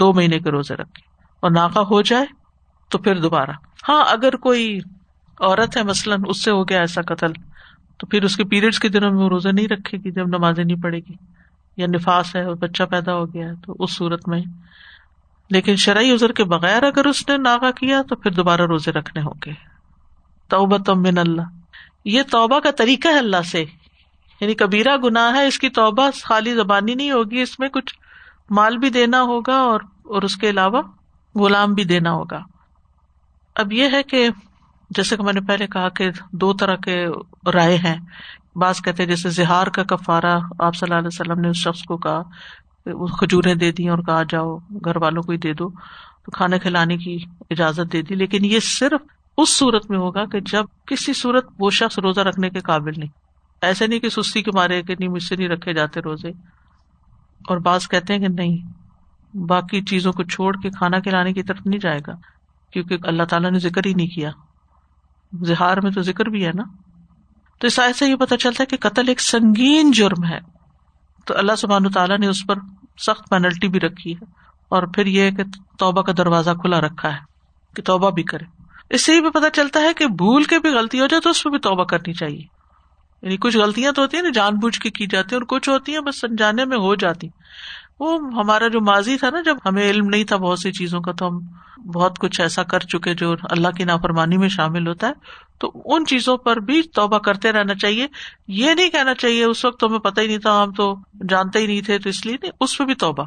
دو 0.00 0.12
مہینے 0.12 0.38
کے 0.40 0.50
روزے 0.50 0.74
رکھے 0.76 1.04
اور 1.42 1.50
ناکا 1.50 1.80
ہو 1.90 2.00
جائے 2.10 2.26
تو 2.90 2.98
پھر 2.98 3.20
دوبارہ 3.20 3.50
ہاں 3.88 4.02
اگر 4.10 4.36
کوئی 4.46 4.78
عورت 5.40 5.76
ہے 5.76 5.82
مثلاً 5.84 6.22
اس 6.30 6.42
سے 6.44 6.50
ہو 6.50 6.68
گیا 6.68 6.80
ایسا 6.80 7.00
قتل 7.14 7.32
تو 7.98 8.06
پھر 8.06 8.24
اس 8.24 8.36
کے 8.36 8.44
پیریڈس 8.44 8.78
کے 8.80 8.88
دنوں 8.88 9.10
میں 9.12 9.22
وہ 9.24 9.28
روزہ 9.28 9.48
نہیں 9.54 9.68
رکھے 9.68 9.98
گی 10.04 10.10
جب 10.16 10.28
نمازیں 10.36 10.62
نہیں 10.64 10.82
پڑے 10.82 10.98
گی 11.08 11.14
یا 11.82 11.86
نفاس 11.94 12.34
ہے 12.36 12.42
اور 12.44 12.54
بچہ 12.60 12.82
پیدا 12.90 13.14
ہو 13.16 13.24
گیا 13.32 13.46
ہے 13.48 13.54
تو 13.64 13.74
اس 13.84 13.96
صورت 13.96 14.28
میں 14.28 14.40
لیکن 15.54 15.76
شرعی 15.86 16.10
ازر 16.12 16.32
کے 16.38 16.44
بغیر 16.52 16.82
اگر 16.84 17.06
اس 17.06 17.26
نے 17.28 17.36
ناغا 17.38 17.70
کیا 17.80 18.00
تو 18.08 18.16
پھر 18.22 18.30
دوبارہ 18.38 18.62
روزے 18.72 18.92
رکھنے 18.92 19.22
ہوں 19.22 19.34
گے 19.46 19.52
توبہ 20.54 20.94
من 21.00 21.18
اللہ 21.18 21.54
یہ 22.14 22.22
توبہ 22.30 22.58
کا 22.64 22.70
طریقہ 22.78 23.08
ہے 23.08 23.18
اللہ 23.18 23.42
سے 23.50 23.64
یعنی 24.40 24.54
کبیرا 24.60 24.96
گناہ 25.04 25.36
ہے 25.36 25.46
اس 25.46 25.58
کی 25.58 25.68
توبہ 25.78 26.08
خالی 26.24 26.54
زبانی 26.54 26.94
نہیں 26.94 27.10
ہوگی 27.10 27.40
اس 27.42 27.58
میں 27.60 27.68
کچھ 27.76 27.94
مال 28.58 28.76
بھی 28.78 28.90
دینا 28.96 29.22
ہوگا 29.30 29.56
اور 29.68 29.80
اور 30.14 30.22
اس 30.22 30.36
کے 30.42 30.50
علاوہ 30.50 30.82
غلام 31.42 31.72
بھی 31.74 31.84
دینا 31.84 32.12
ہوگا 32.14 32.40
اب 33.62 33.72
یہ 33.72 33.88
ہے 33.92 34.02
کہ 34.10 34.28
جیسے 34.96 35.16
کہ 35.16 35.22
میں 35.24 35.32
نے 35.32 35.40
پہلے 35.46 35.66
کہا 35.72 35.88
کہ 35.98 36.10
دو 36.42 36.52
طرح 36.62 36.76
کے 36.84 36.96
رائے 37.54 37.76
ہیں 37.84 37.94
بعض 38.60 38.80
کہتے 38.84 39.02
ہیں 39.02 39.08
جیسے 39.10 39.30
زہار 39.42 39.66
کا 39.78 39.82
کفارا 39.94 40.36
آپ 40.66 40.74
صلی 40.76 40.86
اللہ 40.90 40.98
علیہ 40.98 41.10
وسلم 41.14 41.40
نے 41.40 41.48
اس 41.48 41.56
شخص 41.64 41.82
کو 41.88 41.96
کہا 42.06 42.92
کھجوریں 43.20 43.54
دے 43.62 43.70
دی 43.78 43.88
اور 43.94 43.98
کہا 44.06 44.22
جاؤ 44.30 44.56
گھر 44.84 44.96
والوں 45.02 45.22
کو 45.22 45.32
ہی 45.32 45.36
دے 45.46 45.52
دو 45.60 45.68
تو 46.24 46.30
کھانا 46.36 46.58
کھلانے 46.66 46.96
کی 46.96 47.18
اجازت 47.50 47.92
دے 47.92 48.02
دی 48.10 48.14
لیکن 48.22 48.44
یہ 48.52 48.60
صرف 48.68 49.02
اس 49.38 49.56
صورت 49.58 49.90
میں 49.90 49.98
ہوگا 49.98 50.24
کہ 50.32 50.40
جب 50.52 50.64
کسی 50.90 51.12
صورت 51.22 51.46
وہ 51.60 51.70
شخص 51.80 51.98
روزہ 52.06 52.20
رکھنے 52.28 52.50
کے 52.50 52.60
قابل 52.70 52.98
نہیں 53.00 53.24
ایسے 53.64 53.86
نہیں 53.86 54.00
کہ 54.00 54.08
سستی 54.08 54.42
کے 54.42 54.50
مارے 54.54 54.82
کہ 54.82 54.94
نہیں 54.98 55.08
مجھ 55.08 55.22
سے 55.22 55.36
نہیں 55.36 55.48
رکھے 55.48 55.72
جاتے 55.74 56.00
روزے 56.04 56.28
اور 57.52 57.58
بعض 57.68 57.86
کہتے 57.88 58.14
ہیں 58.14 58.20
کہ 58.20 58.28
نہیں 58.32 58.56
باقی 59.50 59.80
چیزوں 59.90 60.12
کو 60.12 60.22
چھوڑ 60.34 60.54
کے 60.62 60.70
کھانا 60.78 60.98
کھلانے 61.06 61.32
کی 61.34 61.42
طرف 61.42 61.66
نہیں 61.66 61.80
جائے 61.80 62.00
گا 62.06 62.12
کیونکہ 62.72 63.06
اللہ 63.08 63.22
تعالیٰ 63.30 63.50
نے 63.50 63.58
ذکر 63.58 63.86
ہی 63.86 63.92
نہیں 63.94 64.06
کیا 64.14 64.30
زہار 65.46 65.76
میں 65.82 65.90
تو 65.90 66.02
ذکر 66.02 66.28
بھی 66.30 66.44
ہے 66.46 66.50
نا 66.54 66.62
تو 67.60 67.66
اس 67.66 67.78
سے 67.98 68.06
یہ 68.06 68.16
پتہ 68.20 68.34
چلتا 68.40 68.62
ہے 68.62 68.76
کہ 68.76 68.88
قتل 68.88 69.08
ایک 69.08 69.20
سنگین 69.20 69.90
جرم 70.00 70.24
ہے 70.30 70.38
تو 71.26 71.36
اللہ 71.38 71.54
سبحان 71.58 71.90
تعالیٰ 71.92 72.18
نے 72.18 72.26
اس 72.28 72.46
پر 72.48 72.58
سخت 73.06 73.28
پینلٹی 73.30 73.68
بھی 73.68 73.80
رکھی 73.80 74.12
ہے 74.16 74.24
اور 74.76 74.82
پھر 74.94 75.06
یہ 75.06 75.30
کہ 75.36 75.42
توبہ 75.78 76.02
کا 76.02 76.12
دروازہ 76.18 76.50
کھلا 76.60 76.80
رکھا 76.80 77.12
ہے 77.14 77.74
کہ 77.76 77.82
توبہ 77.90 78.10
بھی 78.18 78.22
کرے 78.32 78.44
اس 78.94 79.04
سے 79.06 79.14
یہ 79.14 79.20
بھی 79.20 79.30
پتہ 79.34 79.46
چلتا 79.54 79.80
ہے 79.80 79.92
کہ 79.96 80.06
بھول 80.22 80.44
کے 80.52 80.58
بھی 80.66 80.70
غلطی 80.74 81.00
ہو 81.00 81.06
جائے 81.10 81.20
تو 81.20 81.30
اس 81.30 81.42
پہ 81.44 81.50
بھی 81.50 81.58
توبہ 81.68 81.84
کرنی 81.94 82.12
چاہیے 82.22 82.42
یعنی 83.22 83.36
کچھ 83.40 83.56
غلطیاں 83.56 83.92
تو 83.92 84.02
ہوتی 84.02 84.16
ہیں 84.16 84.22
نا 84.24 84.30
جان 84.34 84.56
بوجھ 84.62 84.78
کے 84.80 84.90
کی 84.96 85.06
جاتی 85.10 85.34
ہیں 85.34 85.40
اور 85.40 85.46
کچھ 85.58 85.68
ہوتی 85.68 85.92
ہیں 85.94 86.00
بس 86.08 86.20
سنجانے 86.20 86.64
میں 86.72 86.78
ہو 86.78 86.94
جاتی 87.04 87.28
وہ 88.00 88.16
ہمارا 88.36 88.66
جو 88.72 88.80
ماضی 88.88 89.16
تھا 89.18 89.28
نا 89.30 89.40
جب 89.44 89.56
ہمیں 89.66 89.82
علم 89.90 90.08
نہیں 90.08 90.24
تھا 90.32 90.36
بہت 90.42 90.58
سی 90.58 90.72
چیزوں 90.78 91.00
کا 91.06 91.12
تو 91.20 91.28
ہم 91.28 91.38
بہت 91.92 92.18
کچھ 92.18 92.40
ایسا 92.40 92.62
کر 92.72 92.80
چکے 92.94 93.14
جو 93.22 93.34
اللہ 93.50 93.68
کی 93.76 93.84
نافرمانی 93.90 94.36
میں 94.42 94.48
شامل 94.56 94.86
ہوتا 94.88 95.08
ہے 95.08 95.34
تو 95.60 95.70
ان 95.94 96.04
چیزوں 96.06 96.36
پر 96.48 96.56
بھی 96.68 96.80
توبہ 96.98 97.18
کرتے 97.28 97.52
رہنا 97.52 97.74
چاہیے 97.84 98.06
یہ 98.58 98.74
نہیں 98.74 98.90
کہنا 98.96 99.14
چاہیے 99.24 99.44
اس 99.44 99.64
وقت 99.64 99.80
تو 99.80 99.86
ہمیں 99.86 99.98
پتہ 100.08 100.20
ہی 100.20 100.26
نہیں 100.26 100.38
تھا 100.48 100.62
ہم 100.62 100.72
تو 100.80 100.94
جانتے 101.28 101.58
ہی 101.58 101.66
نہیں 101.66 101.80
تھے 101.86 101.98
تو 101.98 102.08
اس 102.08 102.24
لیے 102.26 102.36
نہیں 102.42 102.52
اس 102.66 102.76
پہ 102.78 102.84
بھی 102.90 102.94
توبہ 103.04 103.24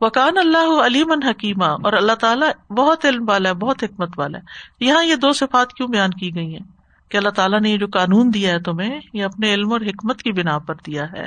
وکان 0.00 0.38
اللہ 0.38 0.72
علیم 0.84 1.12
حکیمہ 1.28 1.64
اور 1.84 1.92
اللہ 2.02 2.14
تعالیٰ 2.20 2.50
بہت 2.76 3.04
علم 3.10 3.28
والا 3.28 3.48
ہے 3.48 3.54
بہت 3.66 3.84
حکمت 3.84 4.18
والا 4.18 4.38
ہے 4.38 4.84
یہاں 4.86 5.04
یہ 5.04 5.16
دو 5.26 5.32
صفات 5.42 5.72
کیوں 5.76 5.88
بیان 5.96 6.10
کی 6.20 6.34
گئی 6.34 6.52
ہیں 6.54 6.64
کہ 7.10 7.16
اللہ 7.16 7.28
تعالیٰ 7.38 7.60
نے 7.60 7.70
یہ 7.70 7.76
جو 7.78 7.86
قانون 7.92 8.30
دیا 8.34 8.52
ہے 8.52 8.58
تمہیں 8.68 8.98
یہ 9.18 9.24
اپنے 9.24 9.52
علم 9.54 9.72
اور 9.72 9.80
حکمت 9.86 10.22
کی 10.22 10.32
بنا 10.38 10.58
پر 10.68 10.74
دیا 10.86 11.10
ہے 11.12 11.26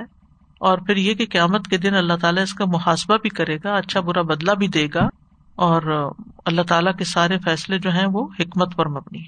اور 0.69 0.77
پھر 0.87 0.97
یہ 1.01 1.13
کہ 1.19 1.25
قیامت 1.35 1.67
کے 1.73 1.77
دن 1.85 1.95
اللہ 1.95 2.17
تعالیٰ 2.21 2.43
اس 2.43 2.53
کا 2.61 2.65
محاسبہ 2.73 3.17
بھی 3.25 3.29
کرے 3.41 3.57
گا 3.63 3.75
اچھا 3.75 3.99
برا 4.09 4.21
بدلا 4.33 4.53
بھی 4.63 4.67
دے 4.77 4.87
گا 4.95 5.07
اور 5.67 5.89
اللہ 6.49 6.61
تعالیٰ 6.67 6.93
کے 6.99 7.03
سارے 7.13 7.37
فیصلے 7.45 7.79
جو 7.85 7.91
ہیں 7.99 8.05
وہ 8.13 8.27
حکمت 8.39 8.75
پر 8.75 8.89
مبنی 8.89 9.27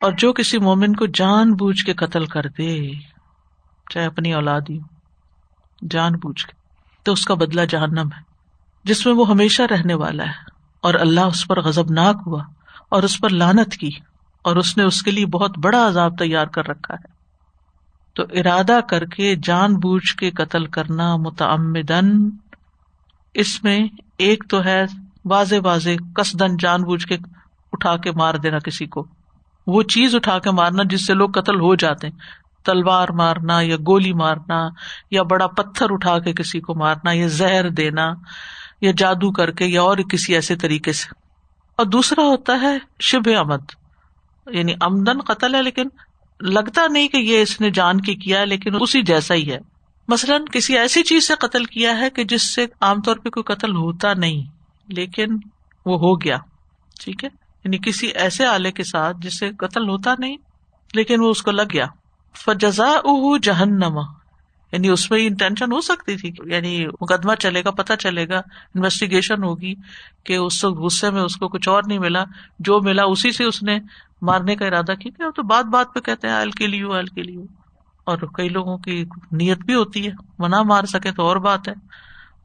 اور 0.00 0.12
جو 0.18 0.32
کسی 0.32 0.58
مومن 0.58 0.94
کو 1.00 1.06
جان 1.20 1.52
بوجھ 1.62 1.84
کے 1.86 1.92
قتل 2.02 2.26
کر 2.34 2.46
دے 2.58 2.70
چاہے 3.92 4.06
اپنی 4.06 4.32
اولاد 4.34 4.70
ہی 4.70 4.78
جان 5.90 6.12
بوجھ 6.22 6.46
کے 6.46 6.52
تو 7.04 7.12
اس 7.12 7.24
کا 7.24 7.34
بدلہ 7.42 7.64
جہنم 7.74 8.08
ہے 8.16 8.22
جس 8.90 9.04
میں 9.06 9.14
وہ 9.14 9.28
ہمیشہ 9.30 9.62
رہنے 9.74 9.94
والا 10.04 10.24
ہے 10.28 10.56
اور 10.88 10.94
اللہ 11.06 11.34
اس 11.36 11.46
پر 11.48 11.62
غزب 11.64 11.90
ناک 12.00 12.22
ہوا 12.26 12.42
اور 12.96 13.02
اس 13.10 13.20
پر 13.20 13.30
لانت 13.44 13.76
کی 13.80 13.90
اور 14.48 14.56
اس 14.62 14.76
نے 14.76 14.84
اس 14.84 15.02
کے 15.02 15.10
لیے 15.10 15.26
بہت 15.38 15.58
بڑا 15.68 15.86
عذاب 15.88 16.18
تیار 16.18 16.46
کر 16.58 16.68
رکھا 16.68 16.94
ہے 16.94 17.16
تو 18.18 18.24
ارادہ 18.40 18.78
کر 18.88 19.04
کے 19.14 19.34
جان 19.48 19.74
بوجھ 19.82 20.12
کے 20.20 20.30
قتل 20.38 20.64
کرنا 20.76 21.04
متعمدن 21.26 22.08
اس 23.42 23.50
میں 23.64 23.78
ایک 24.26 24.44
تو 24.50 24.62
ہے 24.64 24.80
واضح 25.32 25.56
واضح 25.64 26.02
کسدن 26.16 26.56
جان 26.62 26.82
بوجھ 26.88 27.06
کے 27.06 27.16
اٹھا 27.76 27.94
کے 28.06 28.12
مار 28.22 28.34
دینا 28.46 28.58
کسی 28.68 28.86
کو 28.96 29.04
وہ 29.74 29.82
چیز 29.94 30.14
اٹھا 30.14 30.38
کے 30.46 30.50
مارنا 30.60 30.82
جس 30.94 31.06
سے 31.06 31.14
لوگ 31.14 31.28
قتل 31.38 31.60
ہو 31.60 31.74
جاتے 31.84 32.06
ہیں 32.08 32.64
تلوار 32.70 33.08
مارنا 33.22 33.60
یا 33.62 33.76
گولی 33.86 34.12
مارنا 34.24 34.58
یا 35.16 35.22
بڑا 35.34 35.46
پتھر 35.60 35.92
اٹھا 35.92 36.18
کے 36.24 36.32
کسی 36.42 36.60
کو 36.68 36.74
مارنا 36.82 37.12
یا 37.18 37.26
زہر 37.36 37.70
دینا 37.82 38.12
یا 38.88 38.92
جادو 39.02 39.30
کر 39.38 39.50
کے 39.60 39.66
یا 39.66 39.82
اور 39.90 39.98
کسی 40.12 40.34
ایسے 40.40 40.56
طریقے 40.66 40.92
سے 41.02 41.14
اور 41.80 41.86
دوسرا 41.96 42.26
ہوتا 42.30 42.60
ہے 42.62 42.76
شب 43.12 43.30
آمد 43.38 43.72
یعنی 44.58 44.74
آمدن 44.90 45.20
قتل 45.32 45.54
ہے 45.54 45.62
لیکن 45.62 45.88
لگتا 46.46 46.86
نہیں 46.92 47.08
کہ 47.08 47.16
یہ 47.18 47.40
اس 47.42 47.60
نے 47.60 47.70
جان 47.74 48.00
کی 48.00 48.14
کیا 48.24 48.44
لیکن 48.44 48.74
اسی 48.80 49.00
جیسا 49.06 49.34
ہی 49.34 49.50
ہے 49.50 49.58
مثلاً 50.08 50.44
کسی 50.52 50.76
ایسی 50.78 51.02
چیز 51.08 51.26
سے 51.28 51.34
قتل 51.40 51.64
کیا 51.72 51.96
ہے 52.00 52.10
کہ 52.16 52.24
جس 52.32 52.54
سے 52.54 52.64
عام 52.86 53.00
طور 53.06 53.16
پہ 53.24 53.30
کوئی 53.30 53.44
قتل 53.54 53.74
ہوتا 53.76 54.12
نہیں 54.18 54.42
لیکن 54.96 55.36
وہ 55.86 55.98
ہو 56.00 56.14
گیا 56.20 56.36
ٹھیک 57.00 57.24
ہے 57.24 57.28
یعنی 57.64 57.78
کسی 57.86 58.06
ایسے 58.26 58.46
آلے 58.46 58.72
کے 58.72 58.84
ساتھ 58.84 59.16
جس 59.22 59.38
سے 59.40 59.50
قتل 59.58 59.88
ہوتا 59.88 60.14
نہیں 60.18 60.36
لیکن 60.94 61.20
وہ 61.22 61.30
اس 61.30 61.42
کو 61.42 61.50
لگ 61.50 61.72
گیا 61.72 61.86
فجزا 62.44 62.90
جہنما 63.42 64.00
یعنی 64.72 64.88
اس 64.90 65.10
میں 65.10 65.18
انٹینشن 65.26 65.72
ہو 65.72 65.80
سکتی 65.80 66.16
تھی 66.16 66.30
یعنی 66.54 66.72
مقدمہ 67.00 67.34
چلے 67.40 67.62
گا 67.64 67.70
پتا 67.76 67.96
چلے 68.06 68.28
گا 68.28 68.38
انویسٹیگیشن 68.74 69.44
ہوگی 69.44 69.74
کہ 70.26 70.36
اس 70.36 70.64
غصے 70.80 71.10
میں 71.16 71.22
اس 71.22 71.36
کو 71.42 71.48
کچھ 71.54 71.68
اور 71.68 71.82
نہیں 71.86 71.98
ملا 71.98 72.24
جو 72.68 72.80
ملا 72.88 73.02
اسی 73.12 73.32
سے 73.36 73.44
اس 73.44 73.62
نے 73.68 73.78
مارنے 74.30 74.56
کا 74.56 74.66
ارادہ 74.66 74.94
کیا 75.02 75.30
تو 75.36 75.42
بات 75.52 75.64
بات 75.76 75.94
پہ 75.94 76.00
کہتے 76.08 76.28
ہیں 76.28 76.44
کے 76.44 76.50
کے 76.58 76.66
لیے 76.66 77.06
لیے 77.24 77.44
اور 78.12 78.18
کئی 78.36 78.48
لوگوں 78.48 78.76
کی 78.84 79.02
نیت 79.40 79.64
بھی 79.66 79.74
ہوتی 79.74 80.06
ہے 80.06 80.10
منع 80.38 80.60
مار 80.72 80.84
سکے 80.92 81.12
تو 81.16 81.26
اور 81.28 81.36
بات 81.48 81.68
ہے 81.68 81.74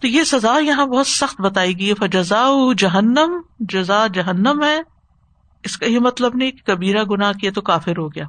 تو 0.02 0.08
یہ 0.08 0.24
سزا 0.32 0.58
یہاں 0.64 0.86
بہت 0.94 1.08
سخت 1.08 1.42
بتائی 1.42 1.78
گئی 1.80 1.92
ہے 1.92 2.08
جزا 2.18 2.44
جہنم 2.78 3.40
جزا 3.74 4.06
جہنم 4.14 4.64
ہے 4.64 4.78
اس 5.68 5.78
کا 5.78 5.86
یہ 5.86 6.00
مطلب 6.08 6.36
نہیں 6.36 6.52
کہ 6.52 6.74
کبیرا 6.74 7.04
گنا 7.12 7.32
کیا 7.42 7.52
تو 7.56 7.62
کافر 7.72 7.98
ہو 7.98 8.08
گیا 8.16 8.26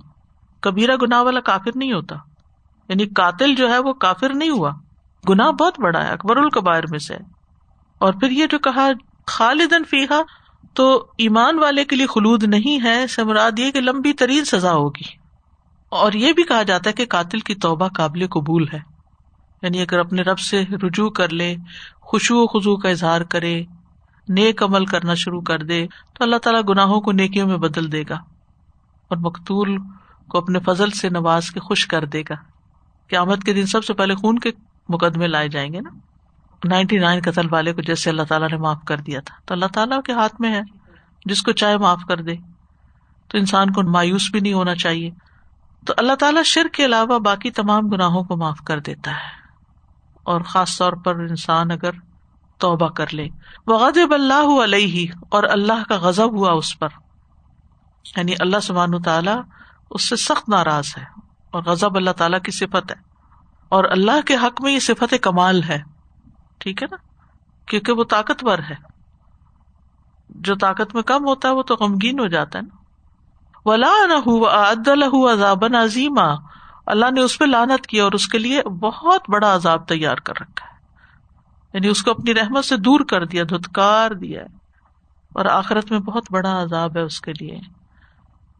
کبیرا 0.68 0.94
گناہ 1.02 1.22
والا 1.28 1.40
کافر 1.50 1.76
نہیں 1.76 1.92
ہوتا 1.92 2.16
یعنی 2.88 3.04
قاتل 3.18 3.54
جو 3.56 3.68
ہے 3.72 3.78
وہ 3.88 3.92
کافر 4.04 4.34
نہیں 4.34 4.50
ہوا 4.50 4.70
گناہ 5.28 5.50
بہت 5.60 5.78
بڑا 5.80 6.04
ہے 6.04 6.10
اکبر 6.12 6.36
القبائر 6.36 6.84
میں 6.90 6.98
سے 7.04 7.14
اور 8.06 8.12
پھر 8.20 8.30
یہ 8.38 8.46
جو 8.50 8.58
کہا 8.68 8.88
خالدن 9.34 9.84
فیحا 9.90 10.20
تو 10.76 10.84
ایمان 11.24 11.58
والے 11.58 11.84
کے 11.90 11.96
لیے 11.96 12.06
خلود 12.14 12.42
نہیں 12.54 12.82
ہے 12.84 12.96
سمراد 13.10 13.58
یہ 13.58 13.70
کہ 13.72 13.80
لمبی 13.80 14.12
ترین 14.22 14.44
سزا 14.44 14.72
ہوگی 14.74 15.06
اور 16.00 16.12
یہ 16.22 16.32
بھی 16.36 16.42
کہا 16.42 16.62
جاتا 16.70 16.88
ہے 16.90 16.94
کہ 17.00 17.04
قاتل 17.10 17.40
کی 17.48 17.54
توبہ 17.64 17.88
قابل 17.96 18.26
قبول 18.34 18.64
ہے 18.72 18.78
یعنی 19.62 19.80
اگر 19.82 19.98
اپنے 19.98 20.22
رب 20.22 20.38
سے 20.48 20.62
رجوع 20.86 21.08
کر 21.18 21.32
لے 21.40 21.54
خوشو 22.10 22.36
و 22.42 22.46
خزو 22.52 22.76
کا 22.80 22.88
اظہار 22.88 23.20
کرے 23.34 23.60
نیک 24.36 24.62
عمل 24.62 24.86
کرنا 24.86 25.14
شروع 25.22 25.40
کر 25.50 25.62
دے 25.70 25.84
تو 26.16 26.24
اللہ 26.24 26.36
تعالیٰ 26.42 26.60
گناہوں 26.68 27.00
کو 27.06 27.12
نیکیوں 27.12 27.46
میں 27.48 27.56
بدل 27.68 27.90
دے 27.92 28.02
گا 28.10 28.14
اور 29.08 29.16
مقتول 29.28 29.76
کو 30.30 30.38
اپنے 30.38 30.58
فضل 30.66 30.90
سے 31.00 31.08
نواز 31.18 31.50
کے 31.50 31.60
خوش 31.68 31.86
کر 31.86 32.04
دے 32.16 32.22
گا 32.30 32.34
آمد 33.20 33.42
کے 33.44 33.52
دن 33.52 33.66
سب 33.66 33.84
سے 33.84 33.94
پہلے 33.94 34.14
خون 34.16 34.38
کے 34.44 34.50
مقدمے 34.92 35.26
لائے 35.26 35.48
جائیں 35.48 35.72
گے 35.72 35.80
نا 35.80 35.90
نائنٹی 36.68 36.98
نائن 36.98 37.20
قتل 37.24 37.48
والے 37.52 37.72
کو 37.78 37.82
جیسے 37.86 38.10
اللہ 38.10 38.22
تعالیٰ 38.28 38.48
نے 38.50 38.56
معاف 38.58 38.82
کر 38.88 39.00
دیا 39.08 39.20
تھا 39.24 39.34
تو 39.46 39.54
اللہ 39.54 39.66
تعالیٰ 39.74 40.00
کے 40.02 40.12
ہاتھ 40.20 40.40
میں 40.40 40.54
ہے 40.54 40.60
جس 41.28 41.42
کو 41.42 41.52
چاہے 41.62 41.76
معاف 41.78 42.02
کر 42.08 42.22
دے 42.28 42.34
تو 43.30 43.38
انسان 43.38 43.72
کو 43.72 43.82
مایوس 43.96 44.30
بھی 44.32 44.40
نہیں 44.40 44.52
ہونا 44.52 44.74
چاہیے 44.84 45.10
تو 45.86 45.94
اللہ 46.02 46.14
تعالیٰ 46.20 46.42
شر 46.52 46.68
کے 46.72 46.84
علاوہ 46.84 47.18
باقی 47.24 47.50
تمام 47.60 47.88
گناہوں 47.92 48.22
کو 48.24 48.36
معاف 48.42 48.60
کر 48.66 48.80
دیتا 48.88 49.10
ہے 49.16 49.42
اور 50.32 50.40
خاص 50.52 50.76
طور 50.78 50.92
پر 51.04 51.18
انسان 51.20 51.70
اگر 51.70 51.98
توبہ 52.60 52.88
کر 52.98 53.12
لے 53.14 53.26
وغد 53.66 53.98
اللہ 54.12 54.54
علیہ 54.64 55.04
اور 55.38 55.44
اللہ 55.58 55.82
کا 55.88 55.96
غزب 56.06 56.36
ہوا 56.36 56.52
اس 56.62 56.78
پر 56.78 56.88
یعنی 58.16 58.34
اللہ 58.40 58.60
سمانو 58.62 58.98
تعالیٰ 59.10 59.40
اس 59.98 60.08
سے 60.08 60.16
سخت 60.24 60.48
ناراض 60.48 60.94
ہے 60.98 61.04
اور 61.54 61.62
غضب 61.66 61.96
اللہ 61.96 62.10
تعالیٰ 62.20 62.38
کی 62.44 62.52
صفت 62.52 62.90
ہے 62.90 62.96
اور 63.76 63.84
اللہ 63.96 64.20
کے 64.26 64.36
حق 64.44 64.60
میں 64.62 64.70
یہ 64.72 64.78
صفت 64.86 65.14
کمال 65.22 65.62
ہے 65.62 65.76
ٹھیک 66.64 66.82
ہے 66.82 66.86
نا 66.90 66.96
کیونکہ 67.70 67.98
وہ 68.00 68.04
طاقتور 68.14 68.58
ہے 68.70 68.74
جو 70.48 70.54
طاقت 70.64 70.94
میں 70.94 71.02
کم 71.12 71.26
ہوتا 71.28 71.48
ہے 71.48 71.54
وہ 71.58 71.62
تو 71.70 71.76
غمگین 71.80 72.18
ہو 72.20 72.26
جاتا 72.34 72.58
ہے 72.58 72.64
نا 72.64 73.60
ولا 73.68 74.96
نہ 74.96 75.76
عظیم 75.82 76.18
اللہ 76.20 77.10
نے 77.14 77.20
اس 77.28 77.38
پہ 77.38 77.44
لانت 77.50 77.86
کی 77.92 78.00
اور 78.06 78.12
اس 78.18 78.26
کے 78.34 78.38
لیے 78.38 78.62
بہت 78.80 79.30
بڑا 79.34 79.54
عذاب 79.54 79.86
تیار 79.88 80.24
کر 80.28 80.40
رکھا 80.40 80.66
ہے 80.72 81.08
یعنی 81.74 81.88
اس 81.92 82.02
کو 82.02 82.10
اپنی 82.10 82.34
رحمت 82.40 82.64
سے 82.64 82.76
دور 82.90 83.04
کر 83.14 83.24
دیا 83.34 83.44
دھتکار 83.50 84.10
دیا 84.24 84.42
اور 85.38 85.44
آخرت 85.58 85.90
میں 85.92 85.98
بہت 86.10 86.30
بڑا 86.38 86.60
عذاب 86.62 86.96
ہے 86.96 87.02
اس 87.12 87.20
کے 87.28 87.32
لیے 87.40 87.58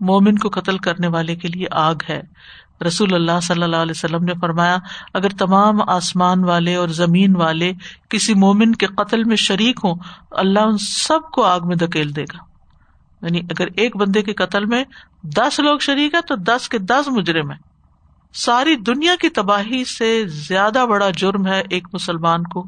مومن 0.07 0.39
کو 0.45 0.49
قتل 0.55 0.79
کرنے 0.85 1.07
والے 1.17 1.35
کے 1.43 1.49
لیے 1.49 1.67
آگ 1.89 2.03
ہے 2.09 2.21
رسول 2.87 3.15
اللہ 3.15 3.41
صلی 3.43 3.63
اللہ 3.63 3.83
علیہ 3.87 3.97
وسلم 3.97 4.25
نے 4.25 4.33
فرمایا 4.41 4.77
اگر 5.21 5.31
تمام 5.39 5.81
آسمان 5.91 6.45
والے 6.45 6.75
اور 6.77 6.89
زمین 7.01 7.37
والے 7.37 7.73
کسی 8.11 8.35
مومن 8.45 8.75
کے 8.83 8.87
قتل 9.01 9.25
میں 9.31 9.37
شریک 9.45 9.81
ہوں 9.85 9.95
اللہ 10.45 10.71
ان 10.71 10.79
سب 10.87 11.31
کو 11.35 11.45
آگ 11.53 11.67
میں 11.69 11.77
دھکیل 11.85 12.15
دے 12.17 12.23
گا 12.33 12.39
یعنی 13.27 13.41
اگر 13.51 13.67
ایک 13.83 13.97
بندے 13.97 14.23
کے 14.23 14.33
قتل 14.45 14.65
میں 14.75 14.83
دس 15.37 15.59
لوگ 15.65 15.79
شریک 15.89 16.15
ہے 16.15 16.21
تو 16.29 16.35
دس 16.49 16.69
کے 16.69 16.79
دس 16.91 17.09
مجرم 17.17 17.53
ساری 18.45 18.75
دنیا 18.91 19.15
کی 19.21 19.29
تباہی 19.39 19.85
سے 19.97 20.09
زیادہ 20.49 20.85
بڑا 20.91 21.09
جرم 21.17 21.47
ہے 21.47 21.61
ایک 21.77 21.87
مسلمان 21.93 22.43
کو 22.55 22.65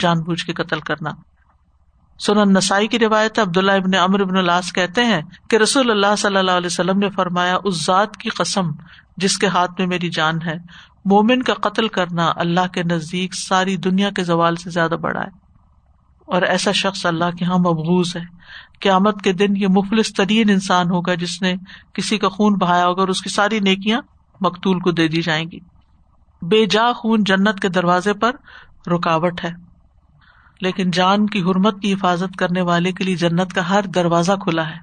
جان 0.00 0.20
بوجھ 0.28 0.44
کے 0.46 0.52
قتل 0.62 0.80
کرنا 0.90 1.10
سنن 2.26 2.52
نسائی 2.56 2.86
کی 2.88 2.98
روایت 2.98 3.38
عبد 3.38 3.56
اللہ 3.56 3.78
ابن 3.82 3.94
امر 4.00 4.20
ابن 4.20 4.36
اللہ 4.38 4.68
کہتے 4.74 5.04
ہیں 5.04 5.20
کہ 5.50 5.56
رسول 5.62 5.90
اللہ 5.90 6.14
صلی 6.18 6.36
اللہ 6.36 6.60
علیہ 6.60 6.66
وسلم 6.72 6.98
نے 6.98 7.10
فرمایا 7.16 7.56
اس 7.70 7.84
ذات 7.86 8.16
کی 8.16 8.28
قسم 8.38 8.70
جس 9.22 9.36
کے 9.38 9.46
ہاتھ 9.54 9.70
میں 9.78 9.86
میری 9.86 10.08
جان 10.14 10.40
ہے 10.46 10.54
مومن 11.10 11.42
کا 11.48 11.54
قتل 11.68 11.88
کرنا 11.96 12.30
اللہ 12.44 12.66
کے 12.74 12.82
نزدیک 12.90 13.34
ساری 13.34 13.76
دنیا 13.86 14.10
کے 14.16 14.24
زوال 14.24 14.56
سے 14.56 14.70
زیادہ 14.76 14.94
بڑا 15.00 15.20
ہے 15.20 15.42
اور 16.34 16.42
ایسا 16.42 16.72
شخص 16.80 17.04
اللہ 17.06 17.34
کے 17.38 17.44
یہاں 17.44 17.58
مبغوز 17.58 18.14
ہے 18.16 18.20
قیامت 18.80 19.20
کے 19.24 19.32
دن 19.42 19.56
یہ 19.56 19.68
مفلس 19.74 20.12
ترین 20.14 20.50
انسان 20.50 20.90
ہوگا 20.90 21.14
جس 21.24 21.40
نے 21.42 21.54
کسی 21.94 22.18
کا 22.18 22.28
خون 22.36 22.54
بہایا 22.60 22.86
ہوگا 22.86 23.00
اور 23.02 23.08
اس 23.14 23.20
کی 23.22 23.30
ساری 23.30 23.60
نیکیاں 23.68 24.00
مقتول 24.46 24.78
کو 24.86 24.90
دے 25.00 25.06
دی 25.08 25.22
جائیں 25.22 25.44
گی 25.50 25.58
بے 26.50 26.64
جا 26.70 26.92
خون 26.96 27.24
جنت 27.26 27.60
کے 27.62 27.68
دروازے 27.76 28.12
پر 28.22 28.36
رکاوٹ 28.94 29.44
ہے 29.44 29.50
لیکن 30.62 30.90
جان 30.98 31.26
کی 31.34 31.42
حرمت 31.42 31.80
کی 31.82 31.92
حفاظت 31.92 32.36
کرنے 32.38 32.60
والے 32.70 32.92
کے 32.98 33.04
لیے 33.04 33.16
جنت 33.26 33.52
کا 33.54 33.68
ہر 33.68 33.86
دروازہ 33.94 34.32
کھلا 34.42 34.68
ہے 34.70 34.78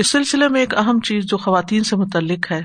اس 0.00 0.10
سلسلے 0.10 0.48
میں 0.48 0.60
ایک 0.60 0.76
اہم 0.78 1.00
چیز 1.10 1.24
جو 1.30 1.36
خواتین 1.46 1.84
سے 1.84 1.96
متعلق 1.96 2.50
ہے 2.52 2.60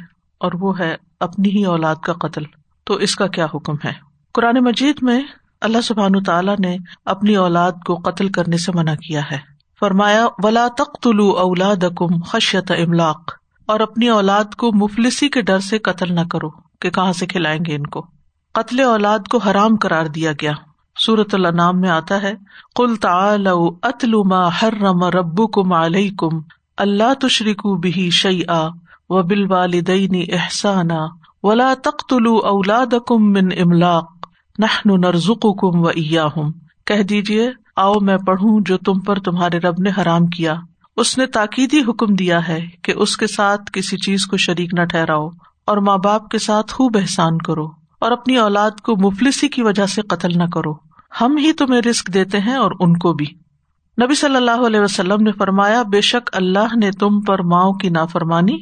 اور 0.46 0.52
وہ 0.60 0.72
ہے 0.80 0.96
اپنی 1.26 1.50
ہی 1.56 1.64
اولاد 1.74 1.96
کا 2.06 2.14
قتل 2.22 2.44
تو 2.90 2.94
اس 3.06 3.16
کا 3.20 3.28
کیا 3.36 3.46
حکم 3.54 3.76
ہے 3.84 3.92
قرآن 4.40 4.58
مجید 4.64 4.96
میں 5.10 5.22
اللہ 5.68 5.82
سبحان 5.90 6.22
تعالیٰ 6.30 6.56
نے 6.60 6.76
اپنی 7.14 7.36
اولاد 7.44 7.78
کو 7.88 7.96
قتل 8.08 8.30
کرنے 8.38 8.58
سے 8.64 8.72
منع 8.76 8.96
کیا 9.06 9.22
ہے 9.30 9.38
فرمایا 9.80 10.26
ولا 10.44 10.68
تخت 10.78 11.08
اولاد 11.46 11.86
کم 12.00 12.20
خشیت 12.32 12.72
املاق 12.78 13.32
اور 13.74 13.80
اپنی 13.88 14.10
اولاد 14.18 14.56
کو 14.64 14.72
مفلسی 14.82 15.30
کے 15.38 15.42
ڈر 15.52 15.60
سے 15.70 15.80
قتل 15.88 16.14
نہ 16.16 16.28
کرو 16.32 16.50
کہ 16.82 16.90
کہاں 16.98 17.14
سے 17.22 17.26
کھلائیں 17.36 17.60
گے 17.68 17.76
ان 17.76 17.86
کو 17.96 18.02
قتل 18.60 18.80
اولاد 18.90 19.28
کو 19.32 19.38
حرام 19.48 19.78
کرار 19.86 20.06
دیا 20.18 20.32
گیا 20.42 20.54
سورت 21.06 21.34
اللہ 21.36 21.56
نام 21.64 21.80
میں 21.82 21.90
آتا 22.00 22.22
ہے 22.22 22.34
کل 22.82 22.96
اتلو 23.92 24.24
ما 24.36 24.48
ہر 24.62 24.82
رم 24.82 25.04
ربو 25.20 25.48
کم 25.60 25.74
علیہ 25.84 26.12
کم 26.24 26.40
اللہ 26.88 27.14
تشریق 27.22 27.66
بھی 27.82 28.10
شعی 28.22 28.42
و 29.10 29.22
بل 29.30 29.42
والدین 29.52 30.14
احسان 30.36 30.92
ولا 31.48 31.74
تخت 31.84 32.14
لو 32.26 32.38
اولاد 32.54 32.94
کم 33.08 33.22
من 33.34 33.48
املاک 33.62 34.06
نہ 34.60 34.66
دیجیے 37.10 37.46
آؤ 37.84 37.94
میں 38.10 38.18
پڑھوں 38.26 38.56
جو 38.66 38.76
تم 38.86 38.98
پر 39.08 39.16
تمہارے 39.26 39.58
رب 39.60 39.78
نے 39.84 39.90
حرام 39.98 40.24
کیا 40.36 40.54
اس 41.04 41.10
نے 41.18 41.26
تاکیدی 41.38 41.80
حکم 41.88 42.10
دیا 42.16 42.40
ہے 42.48 42.60
کہ 42.84 42.92
اس 43.06 43.12
کے 43.18 43.28
ساتھ 43.28 43.62
کسی 43.74 43.98
چیز 44.06 44.22
کو 44.34 44.38
شریک 44.46 44.70
نہ 44.80 44.84
ٹھہراؤ 44.90 45.28
اور 45.72 45.78
ماں 45.88 45.98
باپ 46.04 46.22
کے 46.32 46.40
ساتھ 46.46 46.70
خوب 46.74 46.92
احسان 47.02 47.36
کرو 47.48 47.66
اور 48.06 48.12
اپنی 48.12 48.36
اولاد 48.38 48.72
کو 48.86 48.92
مفلسی 49.10 49.48
کی 49.58 49.62
وجہ 49.64 49.86
سے 49.96 50.02
قتل 50.14 50.32
نہ 50.38 50.44
کرو 50.54 50.74
ہم 51.22 51.38
ہی 51.42 51.52
تمہیں 51.64 51.82
رسک 51.90 52.14
دیتے 52.14 52.38
ہیں 52.48 52.56
اور 52.58 52.72
ان 52.80 52.98
کو 53.00 53.14
بھی 53.14 53.26
نبی 54.04 54.16
صلی 54.20 54.36
اللہ 54.36 54.66
علیہ 54.68 54.80
وسلم 54.80 55.22
نے 55.24 55.32
فرمایا 55.38 55.82
بے 55.92 56.02
شک 56.12 56.30
اللہ 56.38 56.76
نے 56.86 56.92
تم 57.00 57.22
پر 57.28 57.42
ماؤں 57.56 57.74
کی 57.82 57.90
نافرمانی 58.00 58.58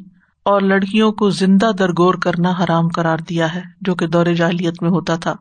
اور 0.50 0.62
لڑکیوں 0.62 1.12
کو 1.22 1.30
زندہ 1.40 1.70
درگور 1.80 2.14
کرنا 2.22 2.52
حرام 2.64 2.88
کرار 2.96 3.18
دیا 3.30 3.54
ہے 3.56 3.62
جو 3.88 3.96
کہ 3.96 4.08
دور 4.14 4.26
جاہلیت 4.38 4.82
میں 4.84 4.90
ہوتا 4.92 5.16
تھا 5.26 5.32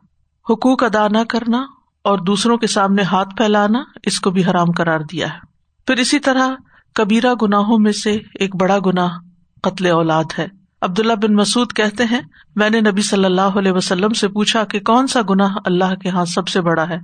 حقوق 0.49 0.83
ادا 0.83 1.07
نہ 1.11 1.23
کرنا 1.29 1.63
اور 2.09 2.17
دوسروں 2.27 2.57
کے 2.57 2.67
سامنے 2.75 3.01
ہاتھ 3.11 3.35
پھیلانا 3.37 3.83
اس 4.11 4.19
کو 4.25 4.31
بھی 4.31 4.43
حرام 4.45 4.71
کرار 4.81 4.99
دیا 5.11 5.27
ہے 5.33 5.39
پھر 5.87 5.97
اسی 6.01 6.19
طرح 6.27 6.53
کبیرہ 6.95 7.33
گناہوں 7.41 7.77
میں 7.79 7.91
سے 8.03 8.11
ایک 8.39 8.55
بڑا 8.61 8.77
گناہ 8.85 9.17
قتل 9.63 9.85
اولاد 9.91 10.37
ہے 10.39 10.47
عبداللہ 10.85 11.13
بن 11.21 11.33
مسعد 11.35 11.73
کہتے 11.75 12.03
ہیں 12.11 12.21
میں 12.61 12.69
نے 12.69 12.79
نبی 12.81 13.01
صلی 13.09 13.25
اللہ 13.25 13.57
علیہ 13.61 13.71
وسلم 13.71 14.13
سے 14.21 14.27
پوچھا 14.37 14.63
کہ 14.69 14.79
کون 14.91 15.07
سا 15.15 15.21
گنا 15.29 15.47
اللہ 15.71 15.93
کے 16.03 16.09
ہاں 16.15 16.25
سب 16.35 16.47
سے 16.53 16.61
بڑا 16.69 16.87
ہے 16.89 16.97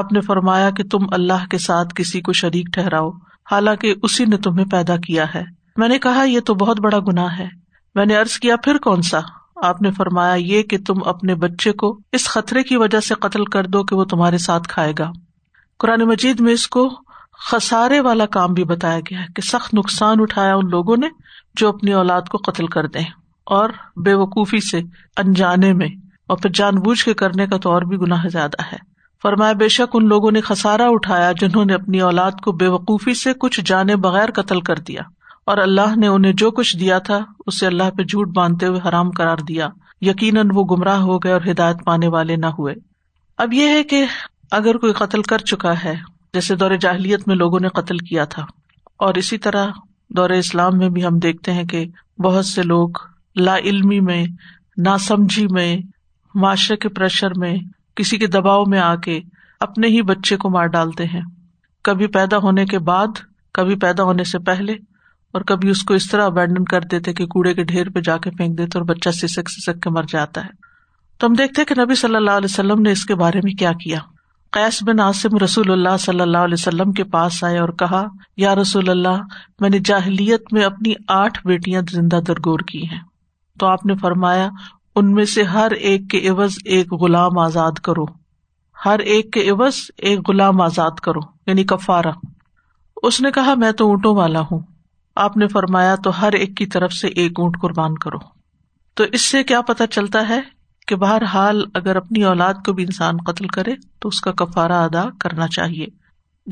آپ 0.00 0.12
نے 0.12 0.20
فرمایا 0.26 0.68
کہ 0.76 0.84
تم 0.90 1.06
اللہ 1.18 1.46
کے 1.50 1.58
ساتھ 1.68 1.94
کسی 1.96 2.20
کو 2.26 2.32
شریک 2.42 2.68
ٹھہراؤ 2.74 3.10
حالانکہ 3.50 3.94
اسی 4.02 4.24
نے 4.24 4.36
تمہیں 4.48 4.66
پیدا 4.70 4.96
کیا 5.06 5.24
ہے 5.34 5.42
میں 5.78 5.88
نے 5.88 5.98
کہا 5.98 6.22
یہ 6.26 6.40
تو 6.46 6.54
بہت 6.62 6.80
بڑا 6.80 6.98
گنا 7.06 7.26
ہے 7.36 7.46
میں 7.94 8.04
نے 8.06 8.16
ارض 8.18 8.32
کیا 8.40 8.56
پھر 8.64 8.78
کون 8.86 9.02
سا 9.10 9.18
آپ 9.66 9.80
نے 9.82 9.90
فرمایا 9.96 10.34
یہ 10.34 10.62
کہ 10.70 10.78
تم 10.86 11.02
اپنے 11.08 11.34
بچے 11.44 11.72
کو 11.82 11.96
اس 12.18 12.26
خطرے 12.28 12.62
کی 12.70 12.76
وجہ 12.76 13.00
سے 13.06 13.14
قتل 13.26 13.44
کر 13.54 13.66
دو 13.76 13.82
کہ 13.90 13.96
وہ 13.96 14.04
تمہارے 14.10 14.38
ساتھ 14.46 14.68
کھائے 14.68 14.92
گا 14.98 15.10
قرآن 15.80 16.00
مجید 16.08 16.40
میں 16.48 16.52
اس 16.52 16.66
کو 16.76 16.88
خسارے 17.50 18.00
والا 18.06 18.26
کام 18.36 18.52
بھی 18.54 18.64
بتایا 18.64 18.98
گیا 19.10 19.20
ہے 19.20 19.26
کہ 19.36 19.42
سخت 19.42 19.74
نقصان 19.74 20.20
اٹھایا 20.20 20.54
ان 20.56 20.68
لوگوں 20.70 20.96
نے 20.96 21.08
جو 21.60 21.68
اپنی 21.68 21.92
اولاد 22.00 22.28
کو 22.30 22.38
قتل 22.50 22.66
کر 22.76 22.86
دے 22.94 22.98
اور 23.58 23.70
بے 24.04 24.14
وقوفی 24.22 24.60
سے 24.70 24.80
انجانے 25.24 25.72
میں 25.80 25.88
اور 26.32 26.36
پھر 26.42 26.50
جان 26.54 26.74
بوجھ 26.82 27.04
کے 27.04 27.14
کرنے 27.22 27.46
کا 27.46 27.56
تو 27.62 27.70
اور 27.72 27.82
بھی 27.92 27.96
گناہ 28.00 28.26
زیادہ 28.32 28.62
ہے 28.72 28.76
فرمایا 29.22 29.52
بے 29.64 29.68
شک 29.78 29.94
ان 29.96 30.06
لوگوں 30.08 30.30
نے 30.32 30.40
خسارا 30.50 30.86
اٹھایا 30.92 31.32
جنہوں 31.40 31.64
نے 31.64 31.74
اپنی 31.74 32.00
اولاد 32.10 32.40
کو 32.44 32.52
بے 32.62 32.68
وقوفی 32.78 33.14
سے 33.22 33.32
کچھ 33.40 33.60
جانے 33.66 33.96
بغیر 34.08 34.30
قتل 34.40 34.60
کر 34.70 34.78
دیا 34.88 35.02
اور 35.52 35.58
اللہ 35.60 35.96
نے 35.98 36.06
انہیں 36.08 36.32
جو 36.40 36.50
کچھ 36.58 36.76
دیا 36.80 36.98
تھا 37.06 37.18
اسے 37.46 37.66
اللہ 37.66 37.90
پہ 37.96 38.02
جھوٹ 38.02 38.28
باندھتے 38.34 38.66
ہوئے 38.66 38.80
حرام 38.88 39.10
کرار 39.16 39.38
دیا 39.48 39.68
یقیناً 40.06 40.50
وہ 40.54 40.64
گمراہ 40.70 41.00
ہو 41.08 41.16
گئے 41.24 41.32
اور 41.32 41.40
ہدایت 41.50 41.82
پانے 41.84 42.08
والے 42.14 42.36
نہ 42.36 42.46
ہوئے 42.58 42.74
اب 43.44 43.52
یہ 43.52 43.68
ہے 43.76 43.82
کہ 43.90 44.04
اگر 44.58 44.76
کوئی 44.84 44.92
قتل 45.00 45.22
کر 45.32 45.38
چکا 45.50 45.72
ہے 45.82 45.94
جیسے 46.34 46.54
دور 46.62 46.70
جاہلیت 46.84 47.26
میں 47.28 47.36
لوگوں 47.36 47.60
نے 47.60 47.68
قتل 47.80 47.98
کیا 48.10 48.24
تھا 48.34 48.44
اور 49.06 49.14
اسی 49.22 49.38
طرح 49.48 49.70
دور 50.16 50.30
اسلام 50.38 50.78
میں 50.78 50.88
بھی 50.96 51.04
ہم 51.06 51.18
دیکھتے 51.26 51.52
ہیں 51.58 51.64
کہ 51.74 51.84
بہت 52.24 52.46
سے 52.46 52.62
لوگ 52.62 53.00
لا 53.44 53.56
علمی 53.72 53.98
میں 54.08 54.24
نا 54.84 54.96
سمجھی 55.08 55.46
میں 55.58 55.68
معاشرے 56.46 56.76
کے 56.82 56.88
پریشر 57.00 57.34
میں 57.44 57.54
کسی 58.00 58.18
کے 58.18 58.26
دباؤ 58.38 58.64
میں 58.74 58.80
آ 58.88 58.94
کے 59.08 59.20
اپنے 59.68 59.88
ہی 59.96 60.00
بچے 60.12 60.36
کو 60.46 60.50
مار 60.58 60.66
ڈالتے 60.78 61.06
ہیں 61.12 61.20
کبھی 61.90 62.06
پیدا 62.18 62.38
ہونے 62.48 62.64
کے 62.74 62.78
بعد 62.92 63.22
کبھی 63.60 63.74
پیدا 63.86 64.02
ہونے 64.10 64.24
سے 64.32 64.38
پہلے 64.50 64.76
اور 65.34 65.40
کبھی 65.50 65.70
اس 65.70 65.82
کو 65.88 65.94
اس 65.94 66.08
طرح 66.08 66.26
ابینڈن 66.26 66.64
کر 66.70 66.80
دیتے 66.90 67.12
کہ 67.18 67.26
کوڑے 67.34 67.52
کے 67.54 67.64
ڈھیر 67.64 67.90
پہ 67.90 68.00
جا 68.08 68.16
کے 68.24 68.30
پھینک 68.36 68.56
دیتے 68.58 68.78
اور 68.78 68.84
بچہ 68.86 69.10
سسک 69.20 69.50
سسک 69.50 69.80
کے 69.82 69.90
مر 69.98 70.04
جاتا 70.08 70.44
ہے 70.44 70.48
تو 71.18 71.26
ہم 71.26 71.32
دیکھتے 71.38 71.64
کہ 71.64 71.74
نبی 71.80 71.94
صلی 72.00 72.16
اللہ 72.16 72.36
علیہ 72.40 72.50
وسلم 72.50 72.82
نے 72.82 72.90
اس 72.92 73.04
کے 73.06 73.14
بارے 73.22 73.40
میں 73.44 73.52
کیا 73.62 73.72
کیا 73.84 73.98
قیص 74.56 74.82
بن 74.86 74.98
عاصم 75.00 75.36
رسول 75.44 75.70
اللہ 75.72 75.96
صلی 76.00 76.20
اللہ 76.20 76.44
علیہ 76.48 76.56
وسلم 76.58 76.92
کے 76.98 77.04
پاس 77.14 77.42
آئے 77.44 77.58
اور 77.58 77.68
کہا 77.82 78.04
یا 78.44 78.54
رسول 78.54 78.88
اللہ 78.90 79.22
میں 79.60 79.70
نے 79.70 79.78
جاہلیت 79.90 80.52
میں 80.52 80.64
اپنی 80.64 80.94
آٹھ 81.18 81.38
بیٹیاں 81.46 81.82
زندہ 81.92 82.18
درگور 82.28 82.60
کی 82.72 82.82
ہیں 82.90 82.98
تو 83.60 83.66
آپ 83.66 83.86
نے 83.86 83.94
فرمایا 84.02 84.48
ان 85.00 85.12
میں 85.14 85.24
سے 85.34 85.42
ہر 85.54 85.70
ایک 85.90 86.08
کے 86.10 86.28
عوض 86.28 86.56
ایک 86.76 86.92
غلام 87.02 87.38
آزاد 87.38 87.78
کرو 87.84 88.04
ہر 88.84 88.98
ایک 89.14 89.32
کے 89.32 89.48
عوض 89.50 89.74
ایک 90.10 90.28
غلام 90.28 90.60
آزاد 90.60 91.00
کرو 91.02 91.20
یعنی 91.46 91.64
کفارا 91.74 92.10
اس 93.08 93.20
نے 93.20 93.30
کہا 93.40 93.54
میں 93.64 93.72
تو 93.78 93.88
اونٹوں 93.90 94.14
والا 94.16 94.40
ہوں 94.50 94.60
آپ 95.20 95.36
نے 95.36 95.46
فرمایا 95.52 95.94
تو 96.04 96.10
ہر 96.20 96.32
ایک 96.32 96.56
کی 96.56 96.66
طرف 96.74 96.92
سے 96.92 97.08
ایک 97.22 97.40
اونٹ 97.40 97.56
قربان 97.62 97.96
کرو 98.04 98.18
تو 98.96 99.04
اس 99.18 99.22
سے 99.30 99.42
کیا 99.50 99.60
پتا 99.68 99.86
چلتا 99.86 100.28
ہے 100.28 100.40
کہ 100.88 100.96
بہرحال 101.02 101.62
اگر 101.74 101.96
اپنی 101.96 102.22
اولاد 102.24 102.54
کو 102.66 102.72
بھی 102.78 102.84
انسان 102.84 103.16
قتل 103.26 103.46
کرے 103.56 103.74
تو 104.00 104.08
اس 104.08 104.20
کا 104.20 104.32
کفارہ 104.44 104.80
ادا 104.84 105.02
کرنا 105.20 105.48
چاہیے 105.56 105.86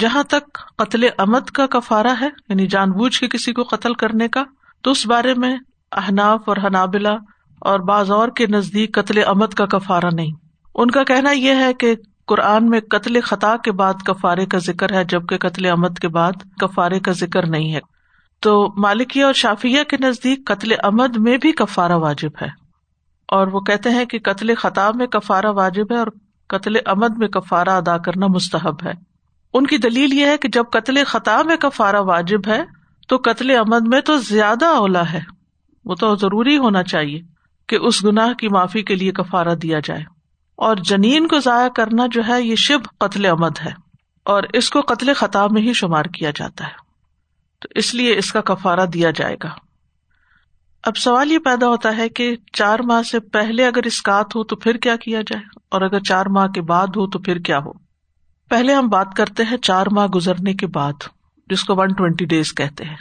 جہاں 0.00 0.22
تک 0.32 0.58
قتل 0.78 1.06
امد 1.18 1.50
کا 1.58 1.66
کفارہ 1.70 2.14
ہے 2.20 2.28
یعنی 2.48 2.66
جان 2.74 2.90
بوجھ 2.98 3.18
کے 3.20 3.28
کسی 3.28 3.52
کو 3.52 3.62
قتل 3.70 3.94
کرنے 4.02 4.28
کا 4.36 4.44
تو 4.84 4.90
اس 4.90 5.06
بارے 5.06 5.34
میں 5.44 5.56
احناف 6.02 6.48
اور 6.48 6.56
حنابلہ 6.64 7.16
اور 7.70 7.80
بازور 7.88 8.28
کے 8.36 8.46
نزدیک 8.46 8.92
قتل 8.94 9.22
امد 9.26 9.54
کا 9.54 9.66
کفارہ 9.76 10.10
نہیں 10.14 10.32
ان 10.82 10.90
کا 10.90 11.02
کہنا 11.04 11.30
یہ 11.30 11.62
ہے 11.64 11.72
کہ 11.80 11.94
قرآن 12.28 12.68
میں 12.70 12.80
قتل 12.90 13.20
خطا 13.24 13.56
کے 13.64 13.72
بعد 13.80 14.02
کفارے 14.06 14.46
کا 14.54 14.58
ذکر 14.66 14.92
ہے 14.94 15.04
جبکہ 15.12 15.38
قتل 15.48 15.66
امد 15.70 15.98
کے 16.02 16.08
بعد 16.18 16.42
کفارے 16.60 17.00
کا 17.08 17.12
ذکر 17.22 17.46
نہیں 17.56 17.74
ہے 17.74 17.80
تو 18.42 18.52
مالکیا 18.82 19.24
اور 19.26 19.32
شافیہ 19.38 19.82
کے 19.88 19.96
نزدیک 20.02 20.44
قتل 20.46 20.72
عمد 20.84 21.16
میں 21.24 21.36
بھی 21.40 21.50
کفارا 21.56 21.96
واجب 22.04 22.40
ہے 22.42 22.46
اور 23.38 23.46
وہ 23.56 23.60
کہتے 23.70 23.90
ہیں 23.96 24.04
کہ 24.12 24.18
قتل 24.28 24.54
خطاب 24.58 24.96
میں 24.96 25.06
کفارہ 25.16 25.50
واجب 25.56 25.92
ہے 25.92 25.96
اور 25.98 26.06
قتل 26.54 26.76
عمد 26.92 27.18
میں 27.18 27.28
کفارہ 27.36 27.70
ادا 27.82 27.96
کرنا 28.06 28.26
مستحب 28.36 28.84
ہے 28.86 28.92
ان 29.58 29.66
کی 29.66 29.78
دلیل 29.86 30.12
یہ 30.18 30.26
ہے 30.26 30.36
کہ 30.44 30.48
جب 30.52 30.70
قتل 30.72 31.02
خطاب 31.06 31.46
میں 31.46 31.56
کفارا 31.60 32.00
واجب 32.14 32.48
ہے 32.48 32.60
تو 33.08 33.16
قتل 33.24 33.50
عمد 33.60 33.86
میں 33.94 34.00
تو 34.10 34.16
زیادہ 34.30 34.66
اولا 34.80 35.02
ہے 35.12 35.20
وہ 35.90 35.94
تو 36.04 36.14
ضروری 36.24 36.56
ہونا 36.64 36.82
چاہیے 36.94 37.20
کہ 37.68 37.76
اس 37.86 38.04
گناہ 38.04 38.32
کی 38.38 38.48
معافی 38.56 38.82
کے 38.90 38.94
لیے 38.94 39.12
کفارہ 39.20 39.54
دیا 39.66 39.78
جائے 39.84 40.02
اور 40.68 40.76
جنین 40.92 41.26
کو 41.28 41.38
ضائع 41.44 41.68
کرنا 41.76 42.06
جو 42.12 42.22
ہے 42.28 42.42
یہ 42.42 42.54
شب 42.68 42.88
قتل 43.04 43.24
عمد 43.30 43.58
ہے 43.64 43.72
اور 44.34 44.42
اس 44.62 44.70
کو 44.70 44.80
قتل 44.88 45.12
خطاب 45.16 45.52
میں 45.52 45.62
ہی 45.62 45.72
شمار 45.84 46.04
کیا 46.14 46.30
جاتا 46.38 46.66
ہے 46.66 46.88
تو 47.60 47.68
اس 47.80 47.94
لیے 47.94 48.16
اس 48.18 48.32
کا 48.32 48.40
کفارا 48.50 48.84
دیا 48.92 49.10
جائے 49.16 49.36
گا 49.42 49.48
اب 50.90 50.96
سوال 50.96 51.32
یہ 51.32 51.38
پیدا 51.44 51.68
ہوتا 51.68 51.96
ہے 51.96 52.08
کہ 52.18 52.34
چار 52.60 52.78
ماہ 52.90 53.02
سے 53.10 53.18
پہلے 53.36 53.66
اگر 53.66 53.86
اسکات 53.86 54.36
ہو 54.36 54.44
تو 54.52 54.56
پھر 54.64 54.76
کیا 54.86 54.96
کیا 55.02 55.20
جائے 55.30 55.42
اور 55.76 55.80
اگر 55.88 56.00
چار 56.10 56.26
ماہ 56.36 56.46
کے 56.54 56.60
بعد 56.70 56.96
ہو 56.96 57.06
تو 57.10 57.18
پھر 57.26 57.38
کیا 57.48 57.58
ہو 57.64 57.72
پہلے 58.50 58.74
ہم 58.74 58.88
بات 58.92 59.14
کرتے 59.16 59.42
ہیں 59.50 59.56
چار 59.70 59.86
ماہ 59.98 60.06
گزرنے 60.14 60.54
کے 60.62 60.66
بعد 60.76 61.06
جس 61.50 61.64
کو 61.64 61.76
ون 61.76 61.92
ٹوینٹی 61.98 62.24
ڈیز 62.32 62.52
کہتے 62.60 62.84
ہیں 62.84 62.96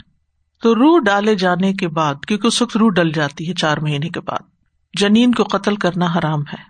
تو 0.62 0.74
روح 0.74 0.98
ڈالے 1.04 1.34
جانے 1.44 1.72
کے 1.82 1.88
بعد 1.98 2.24
کیونکہ 2.28 2.46
اس 2.46 2.60
وقت 2.62 2.76
رو 2.76 2.88
ڈل 3.00 3.10
جاتی 3.14 3.48
ہے 3.48 3.54
چار 3.64 3.76
مہینے 3.86 4.08
کے 4.16 4.20
بعد 4.26 4.48
جنین 4.98 5.32
کو 5.34 5.44
قتل 5.56 5.76
کرنا 5.86 6.06
حرام 6.18 6.42
ہے 6.52 6.60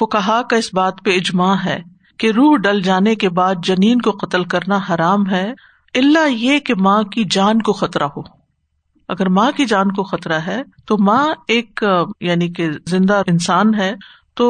فکہ 0.00 0.40
کا 0.50 0.56
اس 0.56 0.72
بات 0.74 1.04
پہ 1.04 1.16
اجماع 1.16 1.54
ہے 1.64 1.78
کہ 2.22 2.30
روح 2.36 2.56
ڈل 2.62 2.80
جانے 2.82 3.14
کے 3.24 3.28
بعد 3.40 3.64
جنین 3.66 4.00
کو 4.02 4.10
قتل 4.22 4.44
کرنا 4.54 4.78
حرام 4.90 5.30
ہے 5.30 5.46
اللہ 6.02 6.28
یہ 6.30 6.58
کہ 6.66 6.74
ماں 6.84 7.02
کی 7.12 7.24
جان 7.30 7.60
کو 7.66 7.72
خطرہ 7.80 8.06
ہو 8.16 8.20
اگر 9.14 9.28
ماں 9.36 9.50
کی 9.56 9.64
جان 9.72 9.92
کو 9.96 10.02
خطرہ 10.04 10.38
ہے 10.46 10.60
تو 10.86 10.96
ماں 11.08 11.24
ایک 11.54 11.82
یعنی 12.28 12.48
کہ 12.52 12.68
زندہ 12.90 13.20
انسان 13.32 13.74
ہے 13.74 13.92
تو 14.36 14.46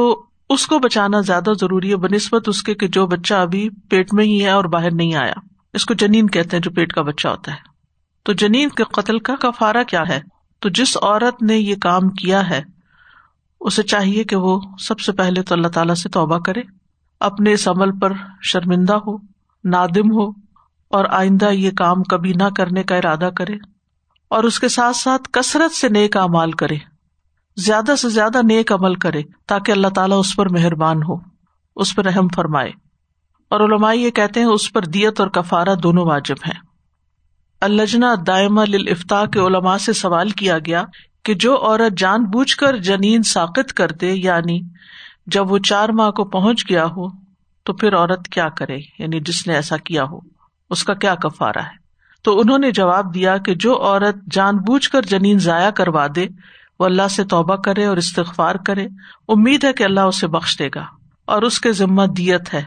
اس 0.54 0.66
کو 0.66 0.78
بچانا 0.78 1.20
زیادہ 1.26 1.52
ضروری 1.61 1.90
ہے 1.90 1.96
بہ 1.96 2.07
نسبت 2.14 2.48
اس 2.48 2.62
کے 2.62 2.74
کہ 2.83 2.87
جو 2.96 3.07
بچہ 3.07 3.35
ابھی 3.46 3.68
پیٹ 3.90 4.12
میں 4.14 4.24
ہی 4.24 4.42
ہے 4.44 4.50
اور 4.50 4.64
باہر 4.76 4.94
نہیں 4.94 5.14
آیا 5.22 5.33
اس 5.78 5.85
کو 5.87 5.94
جنین 6.02 6.26
کہتے 6.37 6.57
ہیں 6.57 6.62
جو 6.64 6.70
پیٹ 6.76 6.92
کا 6.92 7.02
بچہ 7.11 7.28
ہوتا 7.28 7.52
ہے 7.52 7.72
تو 8.24 8.33
جنین 8.42 8.68
کے 8.80 8.85
قتل 8.98 9.18
کا 9.28 9.35
کفارہ 9.40 9.83
کیا 9.88 10.02
ہے 10.09 10.20
تو 10.62 10.68
جس 10.78 10.96
عورت 11.02 11.42
نے 11.48 11.57
یہ 11.57 11.74
کام 11.83 12.09
کیا 12.20 12.48
ہے 12.50 12.62
اسے 13.70 13.83
چاہیے 13.94 14.24
کہ 14.33 14.37
وہ 14.46 14.59
سب 14.87 15.00
سے 15.07 15.12
پہلے 15.20 15.42
تو 15.48 15.54
اللہ 15.54 15.68
تعالیٰ 15.74 15.94
سے 16.04 16.09
توبہ 16.18 16.38
کرے 16.46 16.62
اپنے 17.30 17.52
اس 17.52 17.68
عمل 17.68 17.98
پر 18.00 18.12
شرمندہ 18.52 18.94
ہو 19.07 19.16
نادم 19.72 20.11
ہو 20.18 20.28
اور 20.96 21.04
آئندہ 21.18 21.46
یہ 21.52 21.70
کام 21.78 22.02
کبھی 22.11 22.33
نہ 22.40 22.48
کرنے 22.57 22.83
کا 22.90 22.96
ارادہ 22.96 23.28
کرے 23.37 23.52
اور 24.37 24.44
اس 24.48 24.59
کے 24.64 24.68
ساتھ 24.74 24.96
ساتھ 24.96 25.22
کثرت 25.37 25.72
سے 25.76 25.88
نیک 25.94 26.16
امال 26.16 26.52
کرے 26.61 26.74
زیادہ 27.66 27.94
سے 28.02 28.09
زیادہ 28.16 28.42
نیک 28.50 28.72
عمل 28.72 28.94
کرے 29.04 29.22
تاکہ 29.52 29.72
اللہ 29.72 29.88
تعالیٰ 29.94 30.18
اس 30.20 30.26
پر 30.37 30.48
مہربان 30.59 30.98
ہو 31.09 31.14
اس 31.85 31.94
پر 31.96 32.07
اہم 32.07 32.28
فرمائے 32.37 32.70
اور 33.54 33.61
علماء 33.64 33.92
یہ 33.94 34.11
کہتے 34.18 34.40
ہیں 34.40 34.46
اس 34.52 34.72
پر 34.72 34.85
دیت 34.98 35.20
اور 35.20 35.28
کفارہ 35.38 35.74
دونوں 35.87 36.04
واجب 36.07 36.46
ہیں 36.46 36.59
الجنا 37.68 38.12
دائمہ 38.26 38.61
الفتاح 38.80 39.24
کے 39.35 39.40
علماء 39.46 39.76
سے 39.88 39.92
سوال 40.02 40.30
کیا 40.42 40.59
گیا 40.66 40.83
کہ 41.28 41.35
جو 41.46 41.57
عورت 41.70 41.98
جان 42.04 42.24
بوجھ 42.37 42.54
کر 42.62 42.76
جنین 42.90 43.22
ساقت 43.33 43.72
کر 43.83 43.92
دے 44.04 44.12
یعنی 44.12 44.59
جب 45.37 45.52
وہ 45.52 45.59
چار 45.72 45.88
ماہ 46.02 46.11
کو 46.20 46.24
پہنچ 46.38 46.68
گیا 46.70 46.85
ہو 46.96 47.09
تو 47.66 47.72
پھر 47.83 47.96
عورت 47.96 48.28
کیا 48.38 48.48
کرے 48.62 48.78
یعنی 48.98 49.20
جس 49.30 49.46
نے 49.46 49.54
ایسا 49.54 49.76
کیا 49.90 50.04
ہو 50.12 50.18
اس 50.72 50.83
کا 50.85 50.94
کیا 51.05 51.14
کفارا 51.22 51.62
ہے 51.64 51.83
تو 52.24 52.38
انہوں 52.40 52.59
نے 52.59 52.70
جواب 52.77 53.14
دیا 53.14 53.37
کہ 53.46 53.55
جو 53.64 53.77
عورت 53.87 54.16
جان 54.33 54.57
بوجھ 54.66 54.88
کر 54.90 55.07
جنین 55.09 55.38
ضائع 55.46 55.70
کروا 55.81 56.07
دے 56.16 56.27
وہ 56.79 56.85
اللہ 56.85 57.09
سے 57.16 57.24
توبہ 57.33 57.57
کرے 57.64 57.85
اور 57.87 57.96
استغفار 57.96 58.55
کرے 58.66 58.87
امید 59.35 59.64
ہے 59.64 59.72
کہ 59.81 59.85
اللہ 59.85 60.09
اسے 60.12 60.27
بخش 60.37 60.59
دے 60.59 60.68
گا 60.74 60.85
اور 61.35 61.42
اس 61.48 61.61
کے 61.66 61.72
ذمہ 61.81 62.03
دیت 62.16 62.53
ہے 62.55 62.62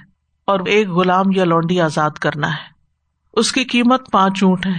اور 0.52 0.60
ایک 0.76 0.90
غلام 1.00 1.32
یا 1.36 1.44
لونڈی 1.46 1.80
آزاد 1.82 2.18
کرنا 2.22 2.52
ہے 2.56 2.76
اس 3.40 3.52
کی 3.52 3.64
قیمت 3.74 4.10
پانچ 4.12 4.44
اونٹ 4.44 4.66
ہے 4.66 4.78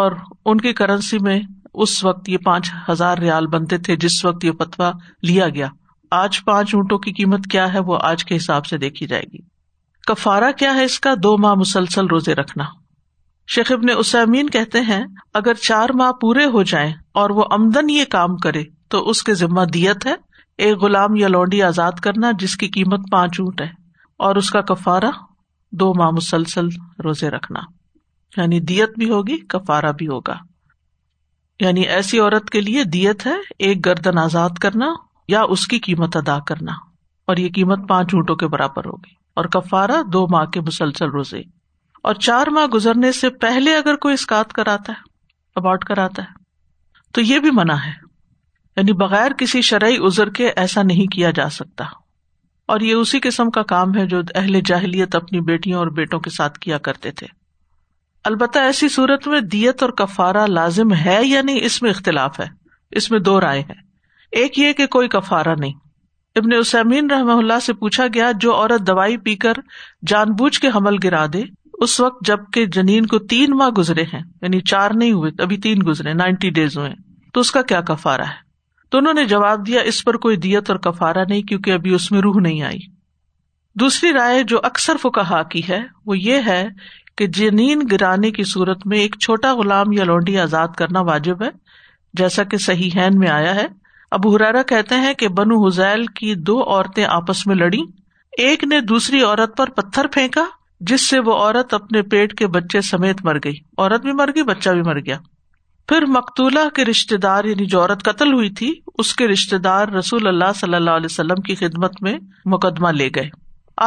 اور 0.00 0.12
ان 0.44 0.60
کی 0.60 0.72
کرنسی 0.80 1.18
میں 1.28 1.38
اس 1.84 2.02
وقت 2.04 2.28
یہ 2.28 2.38
پانچ 2.44 2.70
ہزار 2.88 3.18
ریال 3.18 3.46
بنتے 3.54 3.78
تھے 3.86 3.96
جس 4.04 4.24
وقت 4.24 4.44
یہ 4.44 4.52
پتوا 4.58 4.90
لیا 5.30 5.48
گیا 5.54 5.68
آج 6.22 6.44
پانچ 6.44 6.74
اونٹوں 6.74 6.98
کی 7.06 7.12
قیمت 7.12 7.46
کیا 7.50 7.72
ہے 7.72 7.78
وہ 7.90 7.98
آج 8.10 8.24
کے 8.24 8.36
حساب 8.36 8.66
سے 8.66 8.78
دیکھی 8.84 9.06
جائے 9.06 9.22
گی 9.32 9.38
کفارہ 10.08 10.50
کیا 10.58 10.74
ہے 10.74 10.84
اس 10.88 10.98
کا 11.04 11.10
دو 11.22 11.36
ماہ 11.44 11.54
مسلسل 11.62 12.06
روزے 12.10 12.34
رکھنا 12.34 12.64
شیخ 13.54 13.72
نے 13.88 13.92
اسامین 14.02 14.48
کہتے 14.50 14.80
ہیں 14.88 15.02
اگر 15.40 15.54
چار 15.62 15.88
ماہ 15.98 16.10
پورے 16.20 16.44
ہو 16.54 16.62
جائیں 16.70 16.92
اور 17.22 17.30
وہ 17.38 17.44
آمدن 17.56 17.90
یہ 17.90 18.04
کام 18.14 18.36
کرے 18.46 18.62
تو 18.94 19.02
اس 19.10 19.22
کے 19.28 19.34
ذمہ 19.40 19.64
دیت 19.74 20.06
ہے 20.06 20.14
ایک 20.66 20.78
غلام 20.82 21.16
یا 21.16 21.28
لونڈی 21.28 21.62
آزاد 21.62 22.00
کرنا 22.06 22.30
جس 22.38 22.56
کی 22.62 22.68
قیمت 22.76 23.00
پانچ 23.10 23.40
اونٹ 23.40 23.60
ہے 23.60 23.68
اور 24.28 24.36
اس 24.42 24.50
کا 24.50 24.60
کفارہ 24.72 25.10
دو 25.80 25.92
ماہ 25.98 26.10
مسلسل 26.20 26.68
روزے 27.04 27.30
رکھنا 27.36 27.60
یعنی 28.36 28.60
دیت 28.72 28.98
بھی 28.98 29.10
ہوگی 29.10 29.36
کفارہ 29.56 29.92
بھی 29.98 30.08
ہوگا 30.08 30.36
یعنی 31.64 31.82
ایسی 31.98 32.18
عورت 32.20 32.50
کے 32.56 32.60
لیے 32.60 32.84
دیت 32.96 33.26
ہے 33.26 33.36
ایک 33.68 33.84
گردن 33.86 34.18
آزاد 34.24 34.58
کرنا 34.64 34.92
یا 35.36 35.42
اس 35.56 35.66
کی 35.72 35.78
قیمت 35.90 36.16
ادا 36.16 36.38
کرنا 36.52 36.72
اور 37.30 37.36
یہ 37.46 37.48
قیمت 37.60 37.88
پانچ 37.88 38.14
اونٹوں 38.14 38.36
کے 38.42 38.46
برابر 38.56 38.86
ہوگی 38.92 39.16
اور 39.40 39.88
دو 40.12 40.26
ماہ 40.30 40.44
کے 40.54 40.60
مسلسل 40.66 41.08
روزے 41.10 41.40
اور 42.08 42.14
چار 42.26 42.46
ماہ 42.54 42.66
گزرنے 42.74 43.10
سے 43.18 43.28
پہلے 43.44 43.76
اگر 43.76 43.96
کوئی 44.04 44.14
اسکات 44.14 44.52
کراتا 44.52 44.92
ہے 44.92 45.06
کراتا 45.86 46.22
ہے 46.22 47.02
تو 47.14 47.20
یہ 47.20 47.38
بھی 47.44 47.50
منع 47.58 47.74
ہے 47.84 47.90
یعنی 48.76 48.92
بغیر 49.04 49.32
کسی 49.38 49.60
شرعی 49.68 49.96
ازر 50.06 50.30
کے 50.38 50.48
ایسا 50.64 50.82
نہیں 50.90 51.06
کیا 51.12 51.30
جا 51.38 51.48
سکتا 51.58 51.84
اور 52.72 52.80
یہ 52.88 52.94
اسی 52.94 53.20
قسم 53.22 53.50
کا 53.56 53.62
کام 53.74 53.96
ہے 53.98 54.04
جو 54.12 54.20
اہل 54.34 54.60
جاہلیت 54.66 55.14
اپنی 55.16 55.40
بیٹیوں 55.50 55.78
اور 55.78 55.86
بیٹوں 56.00 56.20
کے 56.26 56.30
ساتھ 56.38 56.58
کیا 56.66 56.78
کرتے 56.88 57.10
تھے 57.20 57.26
البتہ 58.30 58.58
ایسی 58.68 58.88
صورت 58.96 59.28
میں 59.28 59.40
دیت 59.56 59.82
اور 59.82 59.90
کفارا 60.02 60.46
لازم 60.60 60.94
ہے 61.04 61.18
یا 61.24 61.42
نہیں 61.42 61.60
اس 61.70 61.80
میں 61.82 61.90
اختلاف 61.90 62.40
ہے 62.40 62.46
اس 63.02 63.10
میں 63.10 63.18
دو 63.30 63.40
رائے 63.40 63.60
ہیں 63.70 63.80
ایک 64.42 64.58
یہ 64.58 64.72
کہ 64.80 64.86
کوئی 64.98 65.08
کفارا 65.18 65.54
نہیں 65.60 65.78
ابن 66.36 66.52
اللہ 67.30 67.58
سے 67.62 67.72
پوچھا 67.74 68.06
گیا 68.14 68.30
جو 68.40 68.54
عورت 68.54 68.86
دوائی 68.86 69.16
پی 69.26 69.34
کر 69.44 69.58
جان 70.06 70.32
بوجھ 70.38 70.58
کے 70.60 70.68
حمل 70.74 70.96
گرا 71.04 71.24
دے 71.32 71.42
اس 71.86 71.98
وقت 72.00 72.24
جب 72.26 72.50
کہ 72.52 72.64
جنین 72.76 73.06
کو 73.06 73.18
تین 73.32 73.50
ماہ 73.56 73.68
گزرے 73.78 74.02
ہیں 74.12 74.20
یعنی 74.42 74.60
چار 74.72 74.90
نہیں 75.02 75.12
ہوئے 75.12 75.30
ابھی 75.42 75.56
تین 75.66 75.82
گزرے 75.86 76.12
نائنٹی 76.14 76.50
ڈیز 76.58 76.76
ہوئے 76.78 76.92
تو 77.34 77.40
اس 77.40 77.50
کا 77.52 77.62
کیا 77.72 77.80
کفارا 77.90 78.28
ہے 78.28 78.46
تو 78.90 78.98
انہوں 78.98 79.14
نے 79.14 79.24
جواب 79.32 79.66
دیا 79.66 79.80
اس 79.90 80.04
پر 80.04 80.16
کوئی 80.26 80.36
دیت 80.44 80.70
اور 80.70 80.78
کفارہ 80.86 81.24
نہیں 81.28 81.42
کیونکہ 81.48 81.70
ابھی 81.72 81.94
اس 81.94 82.10
میں 82.12 82.20
روح 82.22 82.40
نہیں 82.40 82.62
آئی 82.70 82.78
دوسری 83.80 84.12
رائے 84.12 84.42
جو 84.52 84.60
اکثر 84.64 84.96
فکا 85.00 85.42
کی 85.50 85.60
ہے 85.68 85.78
وہ 86.06 86.18
یہ 86.18 86.40
ہے 86.48 86.66
کہ 87.18 87.26
جنین 87.36 87.80
گرانے 87.90 88.30
کی 88.30 88.44
صورت 88.52 88.86
میں 88.86 88.98
ایک 88.98 89.14
چھوٹا 89.20 89.52
غلام 89.58 89.92
یا 89.92 90.04
لونڈی 90.04 90.38
آزاد 90.40 90.68
کرنا 90.78 91.00
واجب 91.10 91.42
ہے 91.42 91.48
جیسا 92.18 92.44
کہ 92.52 92.56
صحیح 92.66 92.90
ہین 92.96 93.18
میں 93.18 93.28
آیا 93.30 93.54
ہے 93.54 93.66
ابو 94.16 94.34
ہرارا 94.34 94.62
کہتے 94.68 94.94
ہیں 95.00 95.12
کہ 95.18 95.28
بنو 95.38 95.56
حزیل 95.66 96.06
کی 96.18 96.34
دو 96.50 96.62
عورتیں 96.64 97.04
آپس 97.08 97.46
میں 97.46 97.54
لڑی 97.56 97.78
ایک 98.44 98.62
نے 98.64 98.80
دوسری 98.92 99.22
عورت 99.22 99.56
پر 99.56 99.70
پتھر 99.80 100.06
پھینکا 100.12 100.44
جس 100.90 101.08
سے 101.08 101.18
وہ 101.26 101.34
عورت 101.34 101.74
اپنے 101.74 102.02
پیٹ 102.14 102.32
کے 102.38 102.46
بچے 102.54 102.80
سمیت 102.90 103.24
مر 103.24 103.38
گئی 103.44 103.54
عورت 103.78 104.02
بھی 104.02 104.12
مر 104.20 104.30
گئی 104.34 104.42
بچہ 104.52 104.70
بھی 104.78 104.82
مر 104.86 104.98
گیا 105.06 105.18
پھر 105.88 106.04
مقتولا 106.14 106.64
کے 106.76 106.84
رشتے 106.84 107.16
دار 107.16 107.44
یعنی 107.44 107.66
جو 107.74 107.80
عورت 107.80 108.02
قتل 108.04 108.32
ہوئی 108.32 108.48
تھی 108.58 108.72
اس 109.02 109.14
کے 109.16 109.28
رشتے 109.28 109.58
دار 109.68 109.88
رسول 109.98 110.26
اللہ 110.28 110.52
صلی 110.56 110.74
اللہ 110.76 110.96
علیہ 111.00 111.10
وسلم 111.12 111.42
کی 111.48 111.54
خدمت 111.64 112.02
میں 112.02 112.14
مقدمہ 112.54 112.88
لے 112.98 113.08
گئے 113.14 113.28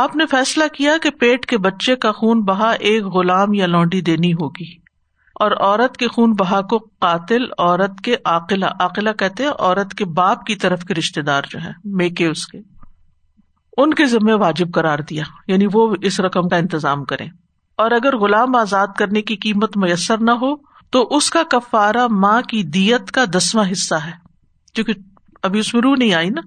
آپ 0.04 0.16
نے 0.16 0.26
فیصلہ 0.32 0.64
کیا 0.74 0.94
کہ 1.04 1.10
پیٹ 1.20 1.46
کے 1.46 1.58
بچے 1.68 1.96
کا 2.06 2.12
خون 2.20 2.42
بہا 2.46 2.70
ایک 2.94 3.06
غلام 3.16 3.54
یا 3.54 3.66
لونڈی 3.68 4.02
دینی 4.12 4.34
ہوگی 4.42 4.66
اور 5.44 5.52
عورت 5.52 5.96
کے 5.98 6.08
خون 6.16 6.34
بہا 6.40 6.60
کو 6.72 6.78
قاتل 7.04 7.46
عورت 7.58 8.02
کے 8.04 8.16
عقلا 8.34 8.68
عقلا 8.86 9.12
کہتے 9.22 9.46
عورت 9.48 9.94
کے 10.02 10.06
باپ 10.20 10.44
کی 10.46 10.56
طرف 10.64 10.84
کے 10.88 10.94
رشتے 10.96 11.22
دار 11.30 11.44
جو 11.52 11.60
ہے 11.64 11.72
مے 12.02 12.10
کے 12.20 12.28
اس 12.32 12.46
کے 12.48 12.58
ان 13.84 13.94
کے 14.02 14.06
ذمے 14.12 14.34
واجب 14.44 14.72
کرار 14.74 15.00
دیا 15.10 15.24
یعنی 15.48 15.68
وہ 15.74 15.88
اس 16.10 16.20
رقم 16.28 16.50
کا 16.50 16.58
انتظام 16.64 17.06
کرے 17.14 17.26
اور 17.86 17.92
اگر 18.00 18.18
غلام 18.26 18.56
آزاد 18.62 18.94
کرنے 18.98 19.22
کی 19.32 19.36
قیمت 19.48 19.78
میسر 19.86 20.20
نہ 20.30 20.38
ہو 20.44 20.54
تو 20.96 21.04
اس 21.18 21.30
کا 21.38 21.44
کفارہ 21.52 22.06
ماں 22.26 22.40
کی 22.54 22.62
دیت 22.78 23.12
کا 23.18 23.24
دسواں 23.38 23.66
حصہ 23.72 23.96
ہے 24.06 24.12
کیونکہ 24.74 25.44
ابھی 25.48 25.60
اس 25.60 25.74
میں 25.74 25.82
رو 25.88 25.96
نہیں 25.96 26.14
آئی 26.22 26.30
نا 26.38 26.42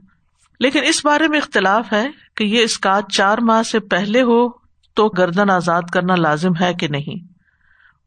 لیکن 0.67 0.85
اس 0.95 1.05
بارے 1.05 1.29
میں 1.29 1.39
اختلاف 1.43 1.93
ہے 1.93 2.07
کہ 2.37 2.45
یہ 2.55 2.63
اسکاط 2.71 3.13
چار 3.13 3.39
ماہ 3.53 3.63
سے 3.77 3.81
پہلے 3.97 4.23
ہو 4.33 4.43
تو 4.97 5.09
گردن 5.19 5.51
آزاد 5.61 5.91
کرنا 5.93 6.17
لازم 6.27 6.57
ہے 6.61 6.75
کہ 6.81 6.89
نہیں 6.99 7.33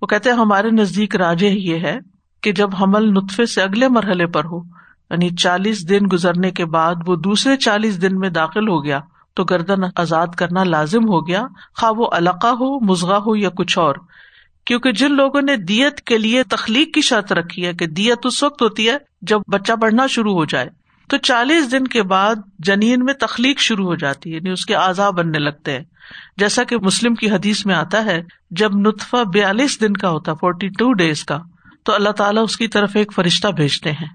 وہ 0.01 0.07
کہتے 0.07 0.31
ہمارے 0.39 0.69
نزدیک 0.71 1.15
راجے 1.15 1.49
یہ 1.49 1.85
ہے 1.87 1.97
کہ 2.43 2.51
جب 2.59 2.75
حمل 2.81 3.09
نطفے 3.13 3.45
سے 3.53 3.61
اگلے 3.61 3.87
مرحلے 3.89 4.25
پر 4.35 4.45
ہو 4.51 4.57
یعنی 5.09 5.29
چالیس 5.43 5.87
دن 5.89 6.05
گزرنے 6.11 6.51
کے 6.59 6.65
بعد 6.77 7.07
وہ 7.07 7.15
دوسرے 7.27 7.55
چالیس 7.67 8.01
دن 8.01 8.19
میں 8.19 8.29
داخل 8.39 8.67
ہو 8.69 8.83
گیا 8.83 8.99
تو 9.35 9.43
گردن 9.49 9.83
آزاد 10.03 10.27
کرنا 10.37 10.63
لازم 10.63 11.07
ہو 11.09 11.25
گیا 11.27 11.41
خا 11.81 11.89
وہ 11.97 12.07
علقہ 12.17 12.47
ہو 12.59 12.79
مزگا 12.89 13.17
ہو 13.25 13.35
یا 13.35 13.49
کچھ 13.57 13.77
اور 13.79 13.95
کیونکہ 14.67 14.91
جن 15.01 15.11
لوگوں 15.15 15.41
نے 15.41 15.55
دیت 15.67 16.01
کے 16.11 16.17
لیے 16.17 16.43
تخلیق 16.53 16.93
کی 16.93 17.01
شرط 17.09 17.31
رکھی 17.39 17.65
ہے 17.65 17.73
کہ 17.81 17.85
دیت 17.99 18.25
اس 18.25 18.41
وقت 18.43 18.61
ہوتی 18.61 18.89
ہے 18.89 18.97
جب 19.31 19.41
بچہ 19.51 19.73
بڑھنا 19.81 20.07
شروع 20.15 20.33
ہو 20.33 20.45
جائے 20.53 20.69
تو 21.09 21.17
چالیس 21.29 21.71
دن 21.71 21.87
کے 21.87 22.01
بعد 22.13 22.35
جنین 22.69 23.05
میں 23.05 23.13
تخلیق 23.19 23.59
شروع 23.67 23.85
ہو 23.85 23.95
جاتی 24.05 24.29
ہے 24.29 24.35
یعنی 24.35 24.49
اس 24.51 24.65
کے 24.71 24.75
اعضا 24.75 25.09
بننے 25.19 25.39
لگتے 25.39 25.73
ہیں 25.77 25.83
جیسا 26.39 26.63
کہ 26.69 26.77
مسلم 26.83 27.15
کی 27.15 27.29
حدیث 27.31 27.65
میں 27.65 27.75
آتا 27.75 28.03
ہے 28.05 28.21
جب 28.61 28.75
نتفا 28.87 29.21
بیالیس 29.33 29.79
دن 29.81 29.93
کا 30.03 30.09
ہوتا 30.09 30.33
فورٹی 30.41 30.69
ٹو 30.77 30.91
ڈیز 31.01 31.23
کا 31.31 31.39
تو 31.85 31.93
اللہ 31.93 32.09
تعالیٰ 32.17 32.43
اس 32.43 32.57
کی 32.57 32.67
طرف 32.67 32.95
ایک 32.97 33.11
فرشتہ 33.15 33.47
بھیجتے 33.57 33.91
ہیں 34.01 34.07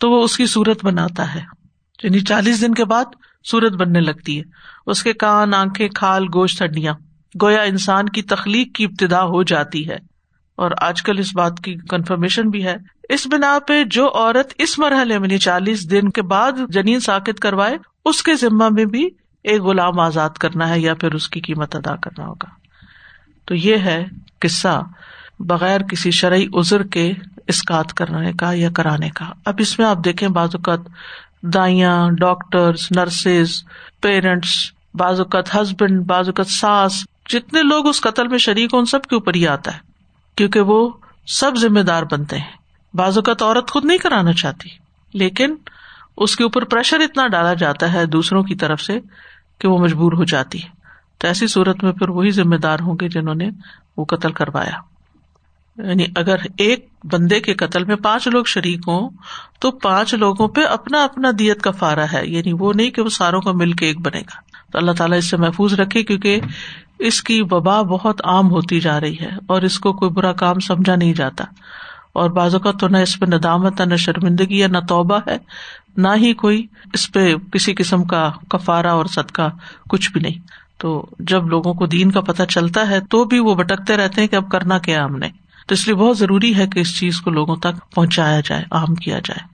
تو 0.00 0.10
وہ 0.10 0.22
اس 0.24 0.36
کی 0.36 0.44
بناتا 0.82 1.34
ہے 1.34 1.40
یعنی 2.02 2.20
چالیس 2.30 2.60
دن 2.60 2.74
کے 2.74 2.84
بعد 2.84 3.72
بننے 3.78 4.00
لگتی 4.00 4.36
ہے 4.38 4.42
اس 4.90 5.02
کے 5.02 5.12
کان 5.24 5.54
آنکھیں 5.54 5.88
کھال 5.94 6.24
گوشت 6.34 6.62
ہڈیاں 6.62 6.92
گویا 7.42 7.60
انسان 7.72 8.08
کی 8.16 8.22
تخلیق 8.32 8.74
کی 8.76 8.84
ابتدا 8.84 9.22
ہو 9.34 9.42
جاتی 9.50 9.88
ہے 9.90 9.96
اور 10.64 10.70
آج 10.86 11.02
کل 11.02 11.18
اس 11.18 11.34
بات 11.36 11.60
کی 11.64 11.74
کنفرمیشن 11.90 12.50
بھی 12.50 12.64
ہے 12.64 12.76
اس 13.14 13.26
بنا 13.32 13.58
پہ 13.68 13.82
جو 13.98 14.08
عورت 14.14 14.54
اس 14.66 14.78
مرحلے 14.78 15.18
میں 15.18 15.28
یعنی 15.28 15.38
چالیس 15.46 15.90
دن 15.90 16.10
کے 16.18 16.22
بعد 16.34 16.58
جنین 16.74 17.00
ساکت 17.00 17.40
کروائے 17.42 17.76
اس 18.10 18.22
کے 18.22 18.34
ذمہ 18.42 18.68
میں 18.78 18.84
بھی 18.96 19.08
ایک 19.52 19.62
غلام 19.62 19.98
آزاد 20.00 20.38
کرنا 20.42 20.68
ہے 20.68 20.78
یا 20.80 20.94
پھر 21.02 21.14
اس 21.14 21.28
کی 21.34 21.40
قیمت 21.48 21.74
ادا 21.76 21.94
کرنا 22.04 22.24
ہوگا 22.26 22.46
تو 23.46 23.54
یہ 23.64 23.84
ہے 23.88 23.98
قصہ 24.42 24.80
بغیر 25.50 25.82
کسی 25.90 26.10
شرعی 26.20 26.46
ازر 26.60 26.82
کے 26.96 27.04
اسکات 27.54 27.92
کرنے 28.00 28.32
کا 28.40 28.50
یا 28.60 28.68
کرانے 28.76 29.08
کا 29.18 29.24
اب 29.50 29.60
اس 29.64 29.78
میں 29.78 29.86
آپ 29.86 29.98
دیکھیں 30.04 30.28
بعض 30.38 30.54
اوقات 30.54 30.88
دائیاں 31.54 31.92
ڈاکٹر 32.20 32.74
نرسز 32.96 33.52
پیرنٹس 34.02 34.54
بعض 35.02 35.20
اوقات 35.20 35.54
ہسبینڈ 35.54 36.02
بعض 36.06 36.28
اوقات 36.28 36.46
ساس 36.56 37.02
جتنے 37.34 37.62
لوگ 37.68 37.86
اس 37.88 38.00
قتل 38.06 38.28
میں 38.34 38.38
شریک 38.48 38.74
ہو 38.74 38.78
ان 38.78 38.84
سب 38.94 39.04
کے 39.10 39.14
اوپر 39.16 39.34
ہی 39.34 39.46
آتا 39.48 39.74
ہے 39.74 39.78
کیونکہ 40.36 40.72
وہ 40.72 40.78
سب 41.38 41.56
ذمے 41.66 41.82
دار 41.92 42.02
بنتے 42.10 42.38
ہیں 42.38 42.96
بعض 43.02 43.18
اوقات 43.18 43.42
عورت 43.42 43.70
خود 43.70 43.84
نہیں 43.92 43.98
کرانا 44.08 44.32
چاہتی 44.42 44.68
لیکن 45.24 45.54
اس 46.24 46.36
کے 46.36 46.44
اوپر 46.44 46.64
پریشر 46.74 47.00
اتنا 47.08 47.26
ڈالا 47.36 47.54
جاتا 47.64 47.92
ہے 47.92 48.04
دوسروں 48.18 48.42
کی 48.50 48.54
طرف 48.64 48.80
سے 48.82 48.98
کہ 49.60 49.68
وہ 49.68 49.78
مجبور 49.78 50.12
ہو 50.20 50.24
جاتی 50.34 50.58
تو 51.20 51.28
ایسی 51.28 51.46
صورت 51.52 51.84
میں 51.84 51.92
پھر 51.98 52.08
وہی 52.16 52.30
ذمہ 52.40 52.56
دار 52.62 52.78
ہوں 52.86 52.96
گے 53.00 53.08
جنہوں 53.12 53.34
نے 53.34 53.48
وہ 53.96 54.04
قتل 54.14 54.32
کروایا 54.40 54.80
یعنی 55.88 56.04
اگر 56.22 56.40
ایک 56.64 56.86
بندے 57.12 57.38
کے 57.46 57.54
قتل 57.62 57.84
میں 57.84 57.96
پانچ 58.02 58.26
لوگ 58.32 58.44
شریک 58.54 58.88
ہوں 58.88 59.08
تو 59.60 59.70
پانچ 59.86 60.14
لوگوں 60.22 60.46
پہ 60.58 60.64
اپنا 60.76 61.02
اپنا 61.04 61.30
دیت 61.38 61.62
کا 61.62 61.70
فارا 61.80 62.04
ہے 62.12 62.26
یعنی 62.26 62.52
وہ 62.58 62.72
نہیں 62.76 62.90
کہ 62.98 63.02
وہ 63.02 63.08
ساروں 63.18 63.40
کو 63.48 63.52
مل 63.62 63.72
کے 63.82 63.86
ایک 63.86 64.00
بنے 64.06 64.20
گا 64.30 64.40
تو 64.72 64.78
اللہ 64.78 64.92
تعالیٰ 64.98 65.18
اس 65.18 65.30
سے 65.30 65.36
محفوظ 65.44 65.74
رکھے 65.80 66.02
کیونکہ 66.04 66.40
اس 67.08 67.22
کی 67.22 67.40
وبا 67.50 67.80
بہت 67.92 68.20
عام 68.34 68.50
ہوتی 68.50 68.80
جا 68.80 68.98
رہی 69.00 69.16
ہے 69.20 69.28
اور 69.54 69.62
اس 69.68 69.78
کو 69.86 69.92
کوئی 70.02 70.10
برا 70.20 70.32
کام 70.42 70.58
سمجھا 70.68 70.94
نہیں 70.96 71.12
جاتا 71.14 71.44
اور 72.20 72.30
بعض 72.36 72.54
کا 72.64 72.70
تو 72.80 72.88
نہ 72.88 72.96
اس 73.06 73.18
پہ 73.20 73.26
ندامت 73.32 73.80
ہے 73.80 73.86
نہ 73.86 73.96
شرمندگی 74.04 74.62
ہے 74.62 74.68
نہ 74.74 74.78
توبہ 74.88 75.18
ہے 75.26 75.36
نہ 76.04 76.08
ہی 76.22 76.32
کوئی 76.42 76.62
اس 76.98 77.02
پہ 77.12 77.24
کسی 77.52 77.74
قسم 77.80 78.04
کا 78.12 78.20
کفارا 78.54 78.92
اور 79.00 79.06
صدقہ 79.16 79.48
کچھ 79.94 80.10
بھی 80.12 80.20
نہیں 80.26 80.40
تو 80.84 80.92
جب 81.32 81.46
لوگوں 81.54 81.74
کو 81.80 81.86
دین 81.96 82.10
کا 82.16 82.20
پتہ 82.30 82.42
چلتا 82.54 82.86
ہے 82.90 83.00
تو 83.14 83.22
بھی 83.32 83.38
وہ 83.48 83.54
بٹکتے 83.62 83.96
رہتے 84.02 84.20
ہیں 84.20 84.28
کہ 84.28 84.36
اب 84.36 84.50
کرنا 84.54 84.78
کیا 84.88 85.04
ہم 85.04 85.18
نے 85.24 85.28
تو 85.68 85.74
اس 85.78 85.86
لیے 85.88 85.96
بہت 86.02 86.18
ضروری 86.22 86.54
ہے 86.58 86.66
کہ 86.72 86.80
اس 86.80 86.96
چیز 87.00 87.20
کو 87.26 87.30
لوگوں 87.40 87.56
تک 87.68 87.78
پہنچایا 87.94 88.40
جائے 88.48 88.64
عام 88.80 88.94
کیا 89.06 89.18
جائے 89.28 89.44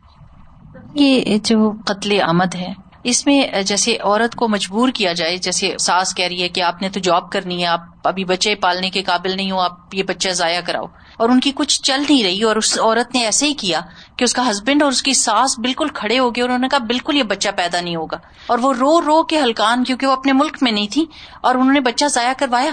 یہ 1.02 1.38
جو 1.50 1.70
قتل 1.90 2.18
آمد 2.28 2.54
ہے 2.62 2.72
اس 3.10 3.24
میں 3.26 3.40
جیسے 3.68 3.96
عورت 4.00 4.34
کو 4.40 4.48
مجبور 4.48 4.88
کیا 4.96 5.12
جائے 5.20 5.36
جیسے 5.44 5.70
ساس 5.84 6.14
کہہ 6.14 6.26
رہی 6.30 6.42
ہے 6.42 6.48
کہ 6.56 6.60
آپ 6.66 6.82
نے 6.82 6.88
تو 6.96 7.00
جاب 7.08 7.30
کرنی 7.32 7.60
ہے 7.60 7.66
آپ 7.66 8.06
ابھی 8.08 8.24
بچے 8.24 8.54
پالنے 8.64 8.90
کے 8.96 9.02
قابل 9.08 9.36
نہیں 9.36 9.50
ہو 9.50 9.60
آپ 9.60 9.94
یہ 9.94 10.02
بچہ 10.08 10.30
ضائع 10.40 10.60
کراؤ 10.66 10.84
اور 11.22 11.30
ان 11.30 11.40
کی 11.40 11.50
کچھ 11.54 11.74
چل 11.86 12.00
نہیں 12.08 12.22
رہی 12.24 12.42
اور 12.50 12.56
اس 12.60 12.76
عورت 12.82 13.14
نے 13.14 13.22
ایسے 13.24 13.46
ہی 13.46 13.52
کیا 13.58 13.80
کہ 14.18 14.24
اس 14.24 14.32
کا 14.34 14.48
ہسبینڈ 14.48 14.82
اور 14.82 14.92
اس 14.92 15.02
کی 15.08 15.12
ساس 15.18 15.58
بالکل 15.66 15.88
کھڑے 15.98 16.18
ہو 16.18 16.24
گئے 16.34 16.42
اور 16.42 16.48
انہوں 16.48 16.58
نے 16.58 16.68
کہا 16.68 16.78
بالکل 16.86 17.16
یہ 17.16 17.22
بچہ 17.32 17.48
پیدا 17.56 17.80
نہیں 17.80 17.96
ہوگا 17.96 18.18
اور 18.54 18.58
وہ 18.62 18.72
رو 18.78 18.90
رو 19.06 19.22
کے 19.32 19.40
ہلکان 19.42 19.84
کیونکہ 19.90 20.06
وہ 20.06 20.12
اپنے 20.12 20.32
ملک 20.40 20.56
میں 20.62 20.72
نہیں 20.72 20.88
تھی 20.92 21.04
اور 21.40 21.54
انہوں 21.54 21.72
نے 21.72 21.80
بچہ 21.90 22.08
ضائع 22.16 22.32
کروایا 22.38 22.70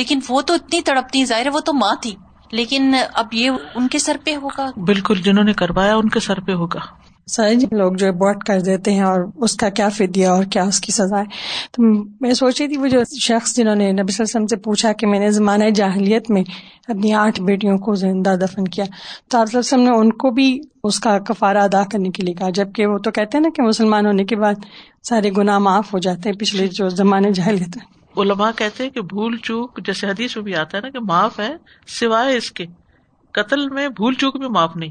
لیکن 0.00 0.20
وہ 0.28 0.40
تو 0.50 0.54
اتنی 0.60 0.80
تڑپتی 0.90 1.24
ظاہر 1.32 1.46
ہے 1.46 1.50
وہ 1.54 1.60
تو 1.66 1.72
ماں 1.84 1.94
تھی 2.06 2.14
لیکن 2.60 2.94
اب 3.22 3.34
یہ 3.34 3.50
ان 3.74 3.88
کے 3.94 3.98
سر 4.08 4.16
پہ 4.24 4.36
ہوگا 4.42 4.70
بالکل 4.92 5.22
جنہوں 5.28 5.44
نے 5.44 5.52
کروایا 5.64 5.96
ان 6.02 6.08
کے 6.08 6.20
سر 6.28 6.40
پہ 6.46 6.52
ہوگا 6.64 6.80
جی 7.60 7.66
لوگ 7.76 7.92
جو 7.98 8.06
کر 8.46 8.60
دیتے 8.66 8.92
ہیں 8.94 9.00
اور 9.02 9.20
اس 9.44 9.54
کا 9.60 9.68
کیا 9.78 9.88
فدیہ 9.96 10.26
اور 10.28 10.44
کیا 10.52 10.62
اس 10.64 10.78
کی 10.80 10.92
سزا 10.92 11.20
ہے 11.20 11.68
تو 11.72 11.82
میں 12.20 12.32
سوچی 12.40 12.66
تھی 12.68 12.76
وہ 12.82 12.86
جو 12.88 12.98
شخص 13.20 13.54
جنہوں 13.56 13.74
نے 13.76 13.90
نبی 13.92 14.12
صلی 14.12 14.22
اللہ 14.22 14.28
علیہ 14.28 14.34
وسلم 14.34 14.46
سے 14.52 14.56
پوچھا 14.66 14.92
کہ 15.00 15.06
میں 15.06 15.18
نے 15.20 15.30
زمانۂ 15.38 15.70
جاہلیت 15.74 16.30
میں 16.30 16.42
اپنی 16.88 17.12
آٹھ 17.22 17.40
بیٹیوں 17.48 17.76
کو 17.86 17.94
زندہ 18.02 18.34
دفن 18.42 18.64
کیا 18.76 18.84
تو 19.30 19.38
آپ 19.38 19.54
وسلم 19.54 19.80
نے 19.88 19.96
ان 20.00 20.12
کو 20.22 20.30
بھی 20.38 20.46
اس 20.90 20.98
کا 21.06 21.18
کفارہ 21.28 21.62
ادا 21.70 21.82
کرنے 21.92 22.10
کے 22.18 22.22
لیے 22.26 22.34
کہا 22.40 22.50
جبکہ 22.60 22.86
وہ 22.86 22.98
تو 23.04 23.10
کہتے 23.16 23.36
ہیں 23.38 23.42
نا 23.42 23.48
کہ 23.54 23.62
مسلمان 23.68 24.06
ہونے 24.06 24.24
کے 24.32 24.36
بعد 24.46 24.64
سارے 25.08 25.30
گناہ 25.36 25.58
معاف 25.66 25.92
ہو 25.94 25.98
جاتے 26.08 26.28
ہیں 26.30 26.36
پچھلے 26.40 26.66
جو 26.78 26.88
زمانۂ 27.02 27.30
جاہلیت 27.40 27.76
میں 27.76 27.84
علماء 28.22 28.50
کہتے 28.58 28.82
ہیں 28.84 28.90
کہ 28.90 29.00
بھول 29.14 29.36
چوک 29.48 29.80
جیسے 29.86 30.06
حدیث 30.10 30.36
میں 30.36 30.44
بھی 30.44 30.54
آتا 30.62 30.76
ہے 30.78 30.82
نا 30.82 30.90
کہ 30.90 31.00
معاف 31.08 31.40
ہے 31.40 31.50
سوائے 31.98 32.36
اس 32.36 32.52
کے 32.60 32.66
قتل 33.40 33.68
میں 33.74 33.88
بھول 33.98 34.14
چوک 34.20 34.36
بھی 34.40 34.48
معاف 34.58 34.76
نہیں 34.76 34.90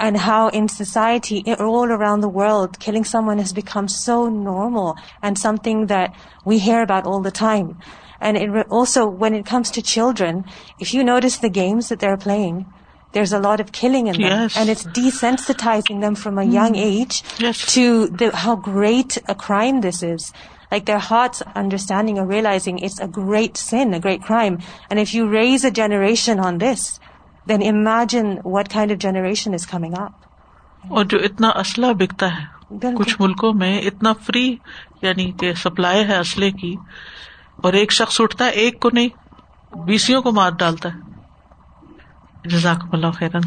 and 0.00 0.16
how 0.16 0.48
in 0.48 0.68
society, 0.68 1.44
all 1.58 1.92
around 1.92 2.22
the 2.22 2.28
world, 2.28 2.80
killing 2.80 3.04
someone 3.04 3.38
has 3.38 3.52
become 3.52 3.86
so 3.86 4.28
normal 4.28 4.96
and 5.22 5.38
something 5.38 5.86
that 5.86 6.14
we 6.44 6.58
hear 6.58 6.80
about 6.80 7.06
all 7.06 7.20
the 7.20 7.30
time. 7.30 7.78
And 8.18 8.36
it 8.36 8.66
also, 8.70 9.06
when 9.06 9.34
it 9.34 9.46
comes 9.46 9.70
to 9.72 9.82
children, 9.82 10.46
if 10.78 10.94
you 10.94 11.04
notice 11.04 11.36
the 11.36 11.50
games 11.50 11.90
that 11.90 12.00
they're 12.00 12.16
playing, 12.16 12.66
there's 13.12 13.32
a 13.32 13.38
lot 13.38 13.60
of 13.60 13.72
killing 13.72 14.06
in 14.06 14.14
them. 14.14 14.38
Yes. 14.42 14.56
And 14.56 14.68
it's 14.68 14.84
desensitizing 14.84 16.00
them 16.00 16.14
from 16.14 16.38
a 16.38 16.44
young 16.44 16.74
mm. 16.74 16.90
age 16.92 17.16
to 17.74 18.30
how 18.34 18.56
great 18.56 19.18
a 19.28 19.34
crime 19.34 19.82
this 19.82 20.02
is. 20.02 20.32
Like 20.70 20.84
their 20.84 21.00
hearts 21.00 21.42
understanding 21.54 22.18
or 22.18 22.24
realizing 22.24 22.78
it's 22.78 23.00
a 23.00 23.08
great 23.08 23.56
sin, 23.56 23.92
a 23.92 24.00
great 24.00 24.22
crime. 24.22 24.60
And 24.88 25.00
if 25.00 25.12
you 25.12 25.28
raise 25.28 25.62
a 25.62 25.70
generation 25.70 26.40
on 26.40 26.58
this, 26.58 26.98
then 27.48 27.62
imagine 27.66 28.26
what 28.44 28.68
kind 28.72 28.92
of 28.92 28.98
generation 29.02 29.54
is 29.54 29.66
coming 29.66 29.94
up 29.98 30.92
اور 30.96 31.04
جو 31.12 31.18
اتنا 31.28 31.48
اسلح 31.60 31.92
بکتا 31.98 32.28
ہے 32.38 32.92
کچھ 32.98 33.16
ملکوں 33.20 33.52
میں 33.62 33.78
اتنا 33.88 34.12
free 34.26 34.54
یعنی 35.02 35.30
کہ 35.40 35.52
سپلائی 35.62 36.04
ہے 36.08 36.18
اسلحے 36.18 36.50
کی 36.60 36.74
اور 37.62 37.72
ایک 37.80 37.92
شخص 37.92 38.20
اٹھتا 38.20 38.44
ہے 38.46 38.50
ایک 38.64 38.80
کو 38.80 38.90
نہیں 38.94 39.76
بیسوں 39.86 40.20
کو 40.22 40.32
مار 40.40 40.50
ڈالتا 40.58 40.88
ہے 40.94 41.08
جزاک 42.50 42.84
اللہ 42.92 43.10
خیرن 43.14 43.40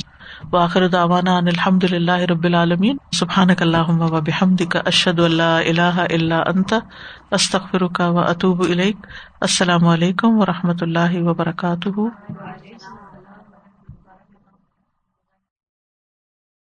واخر 0.52 0.88
دعوانا 0.96 1.36
ان 1.38 1.48
الحمد 1.48 1.84
للہ 1.92 2.12
رب 2.32 2.44
العالمین 2.46 2.98
سبحانک 3.20 3.62
اللہم 3.62 4.02
و 4.12 4.22
بحمدک 4.26 4.78
اشہد 4.86 5.20
اللہ 5.28 5.64
الہ 5.72 5.96
الا 6.10 6.42
انت 6.54 6.74
استغفرک 7.40 8.02
و 8.10 8.20
اتوب 8.26 8.62
الیک 8.70 9.08
السلام 9.50 9.88
علیکم 9.96 10.42
و 10.42 10.46
رحمت 10.46 10.84
اللہ 10.84 11.22
وبرکاتہ 11.30 12.93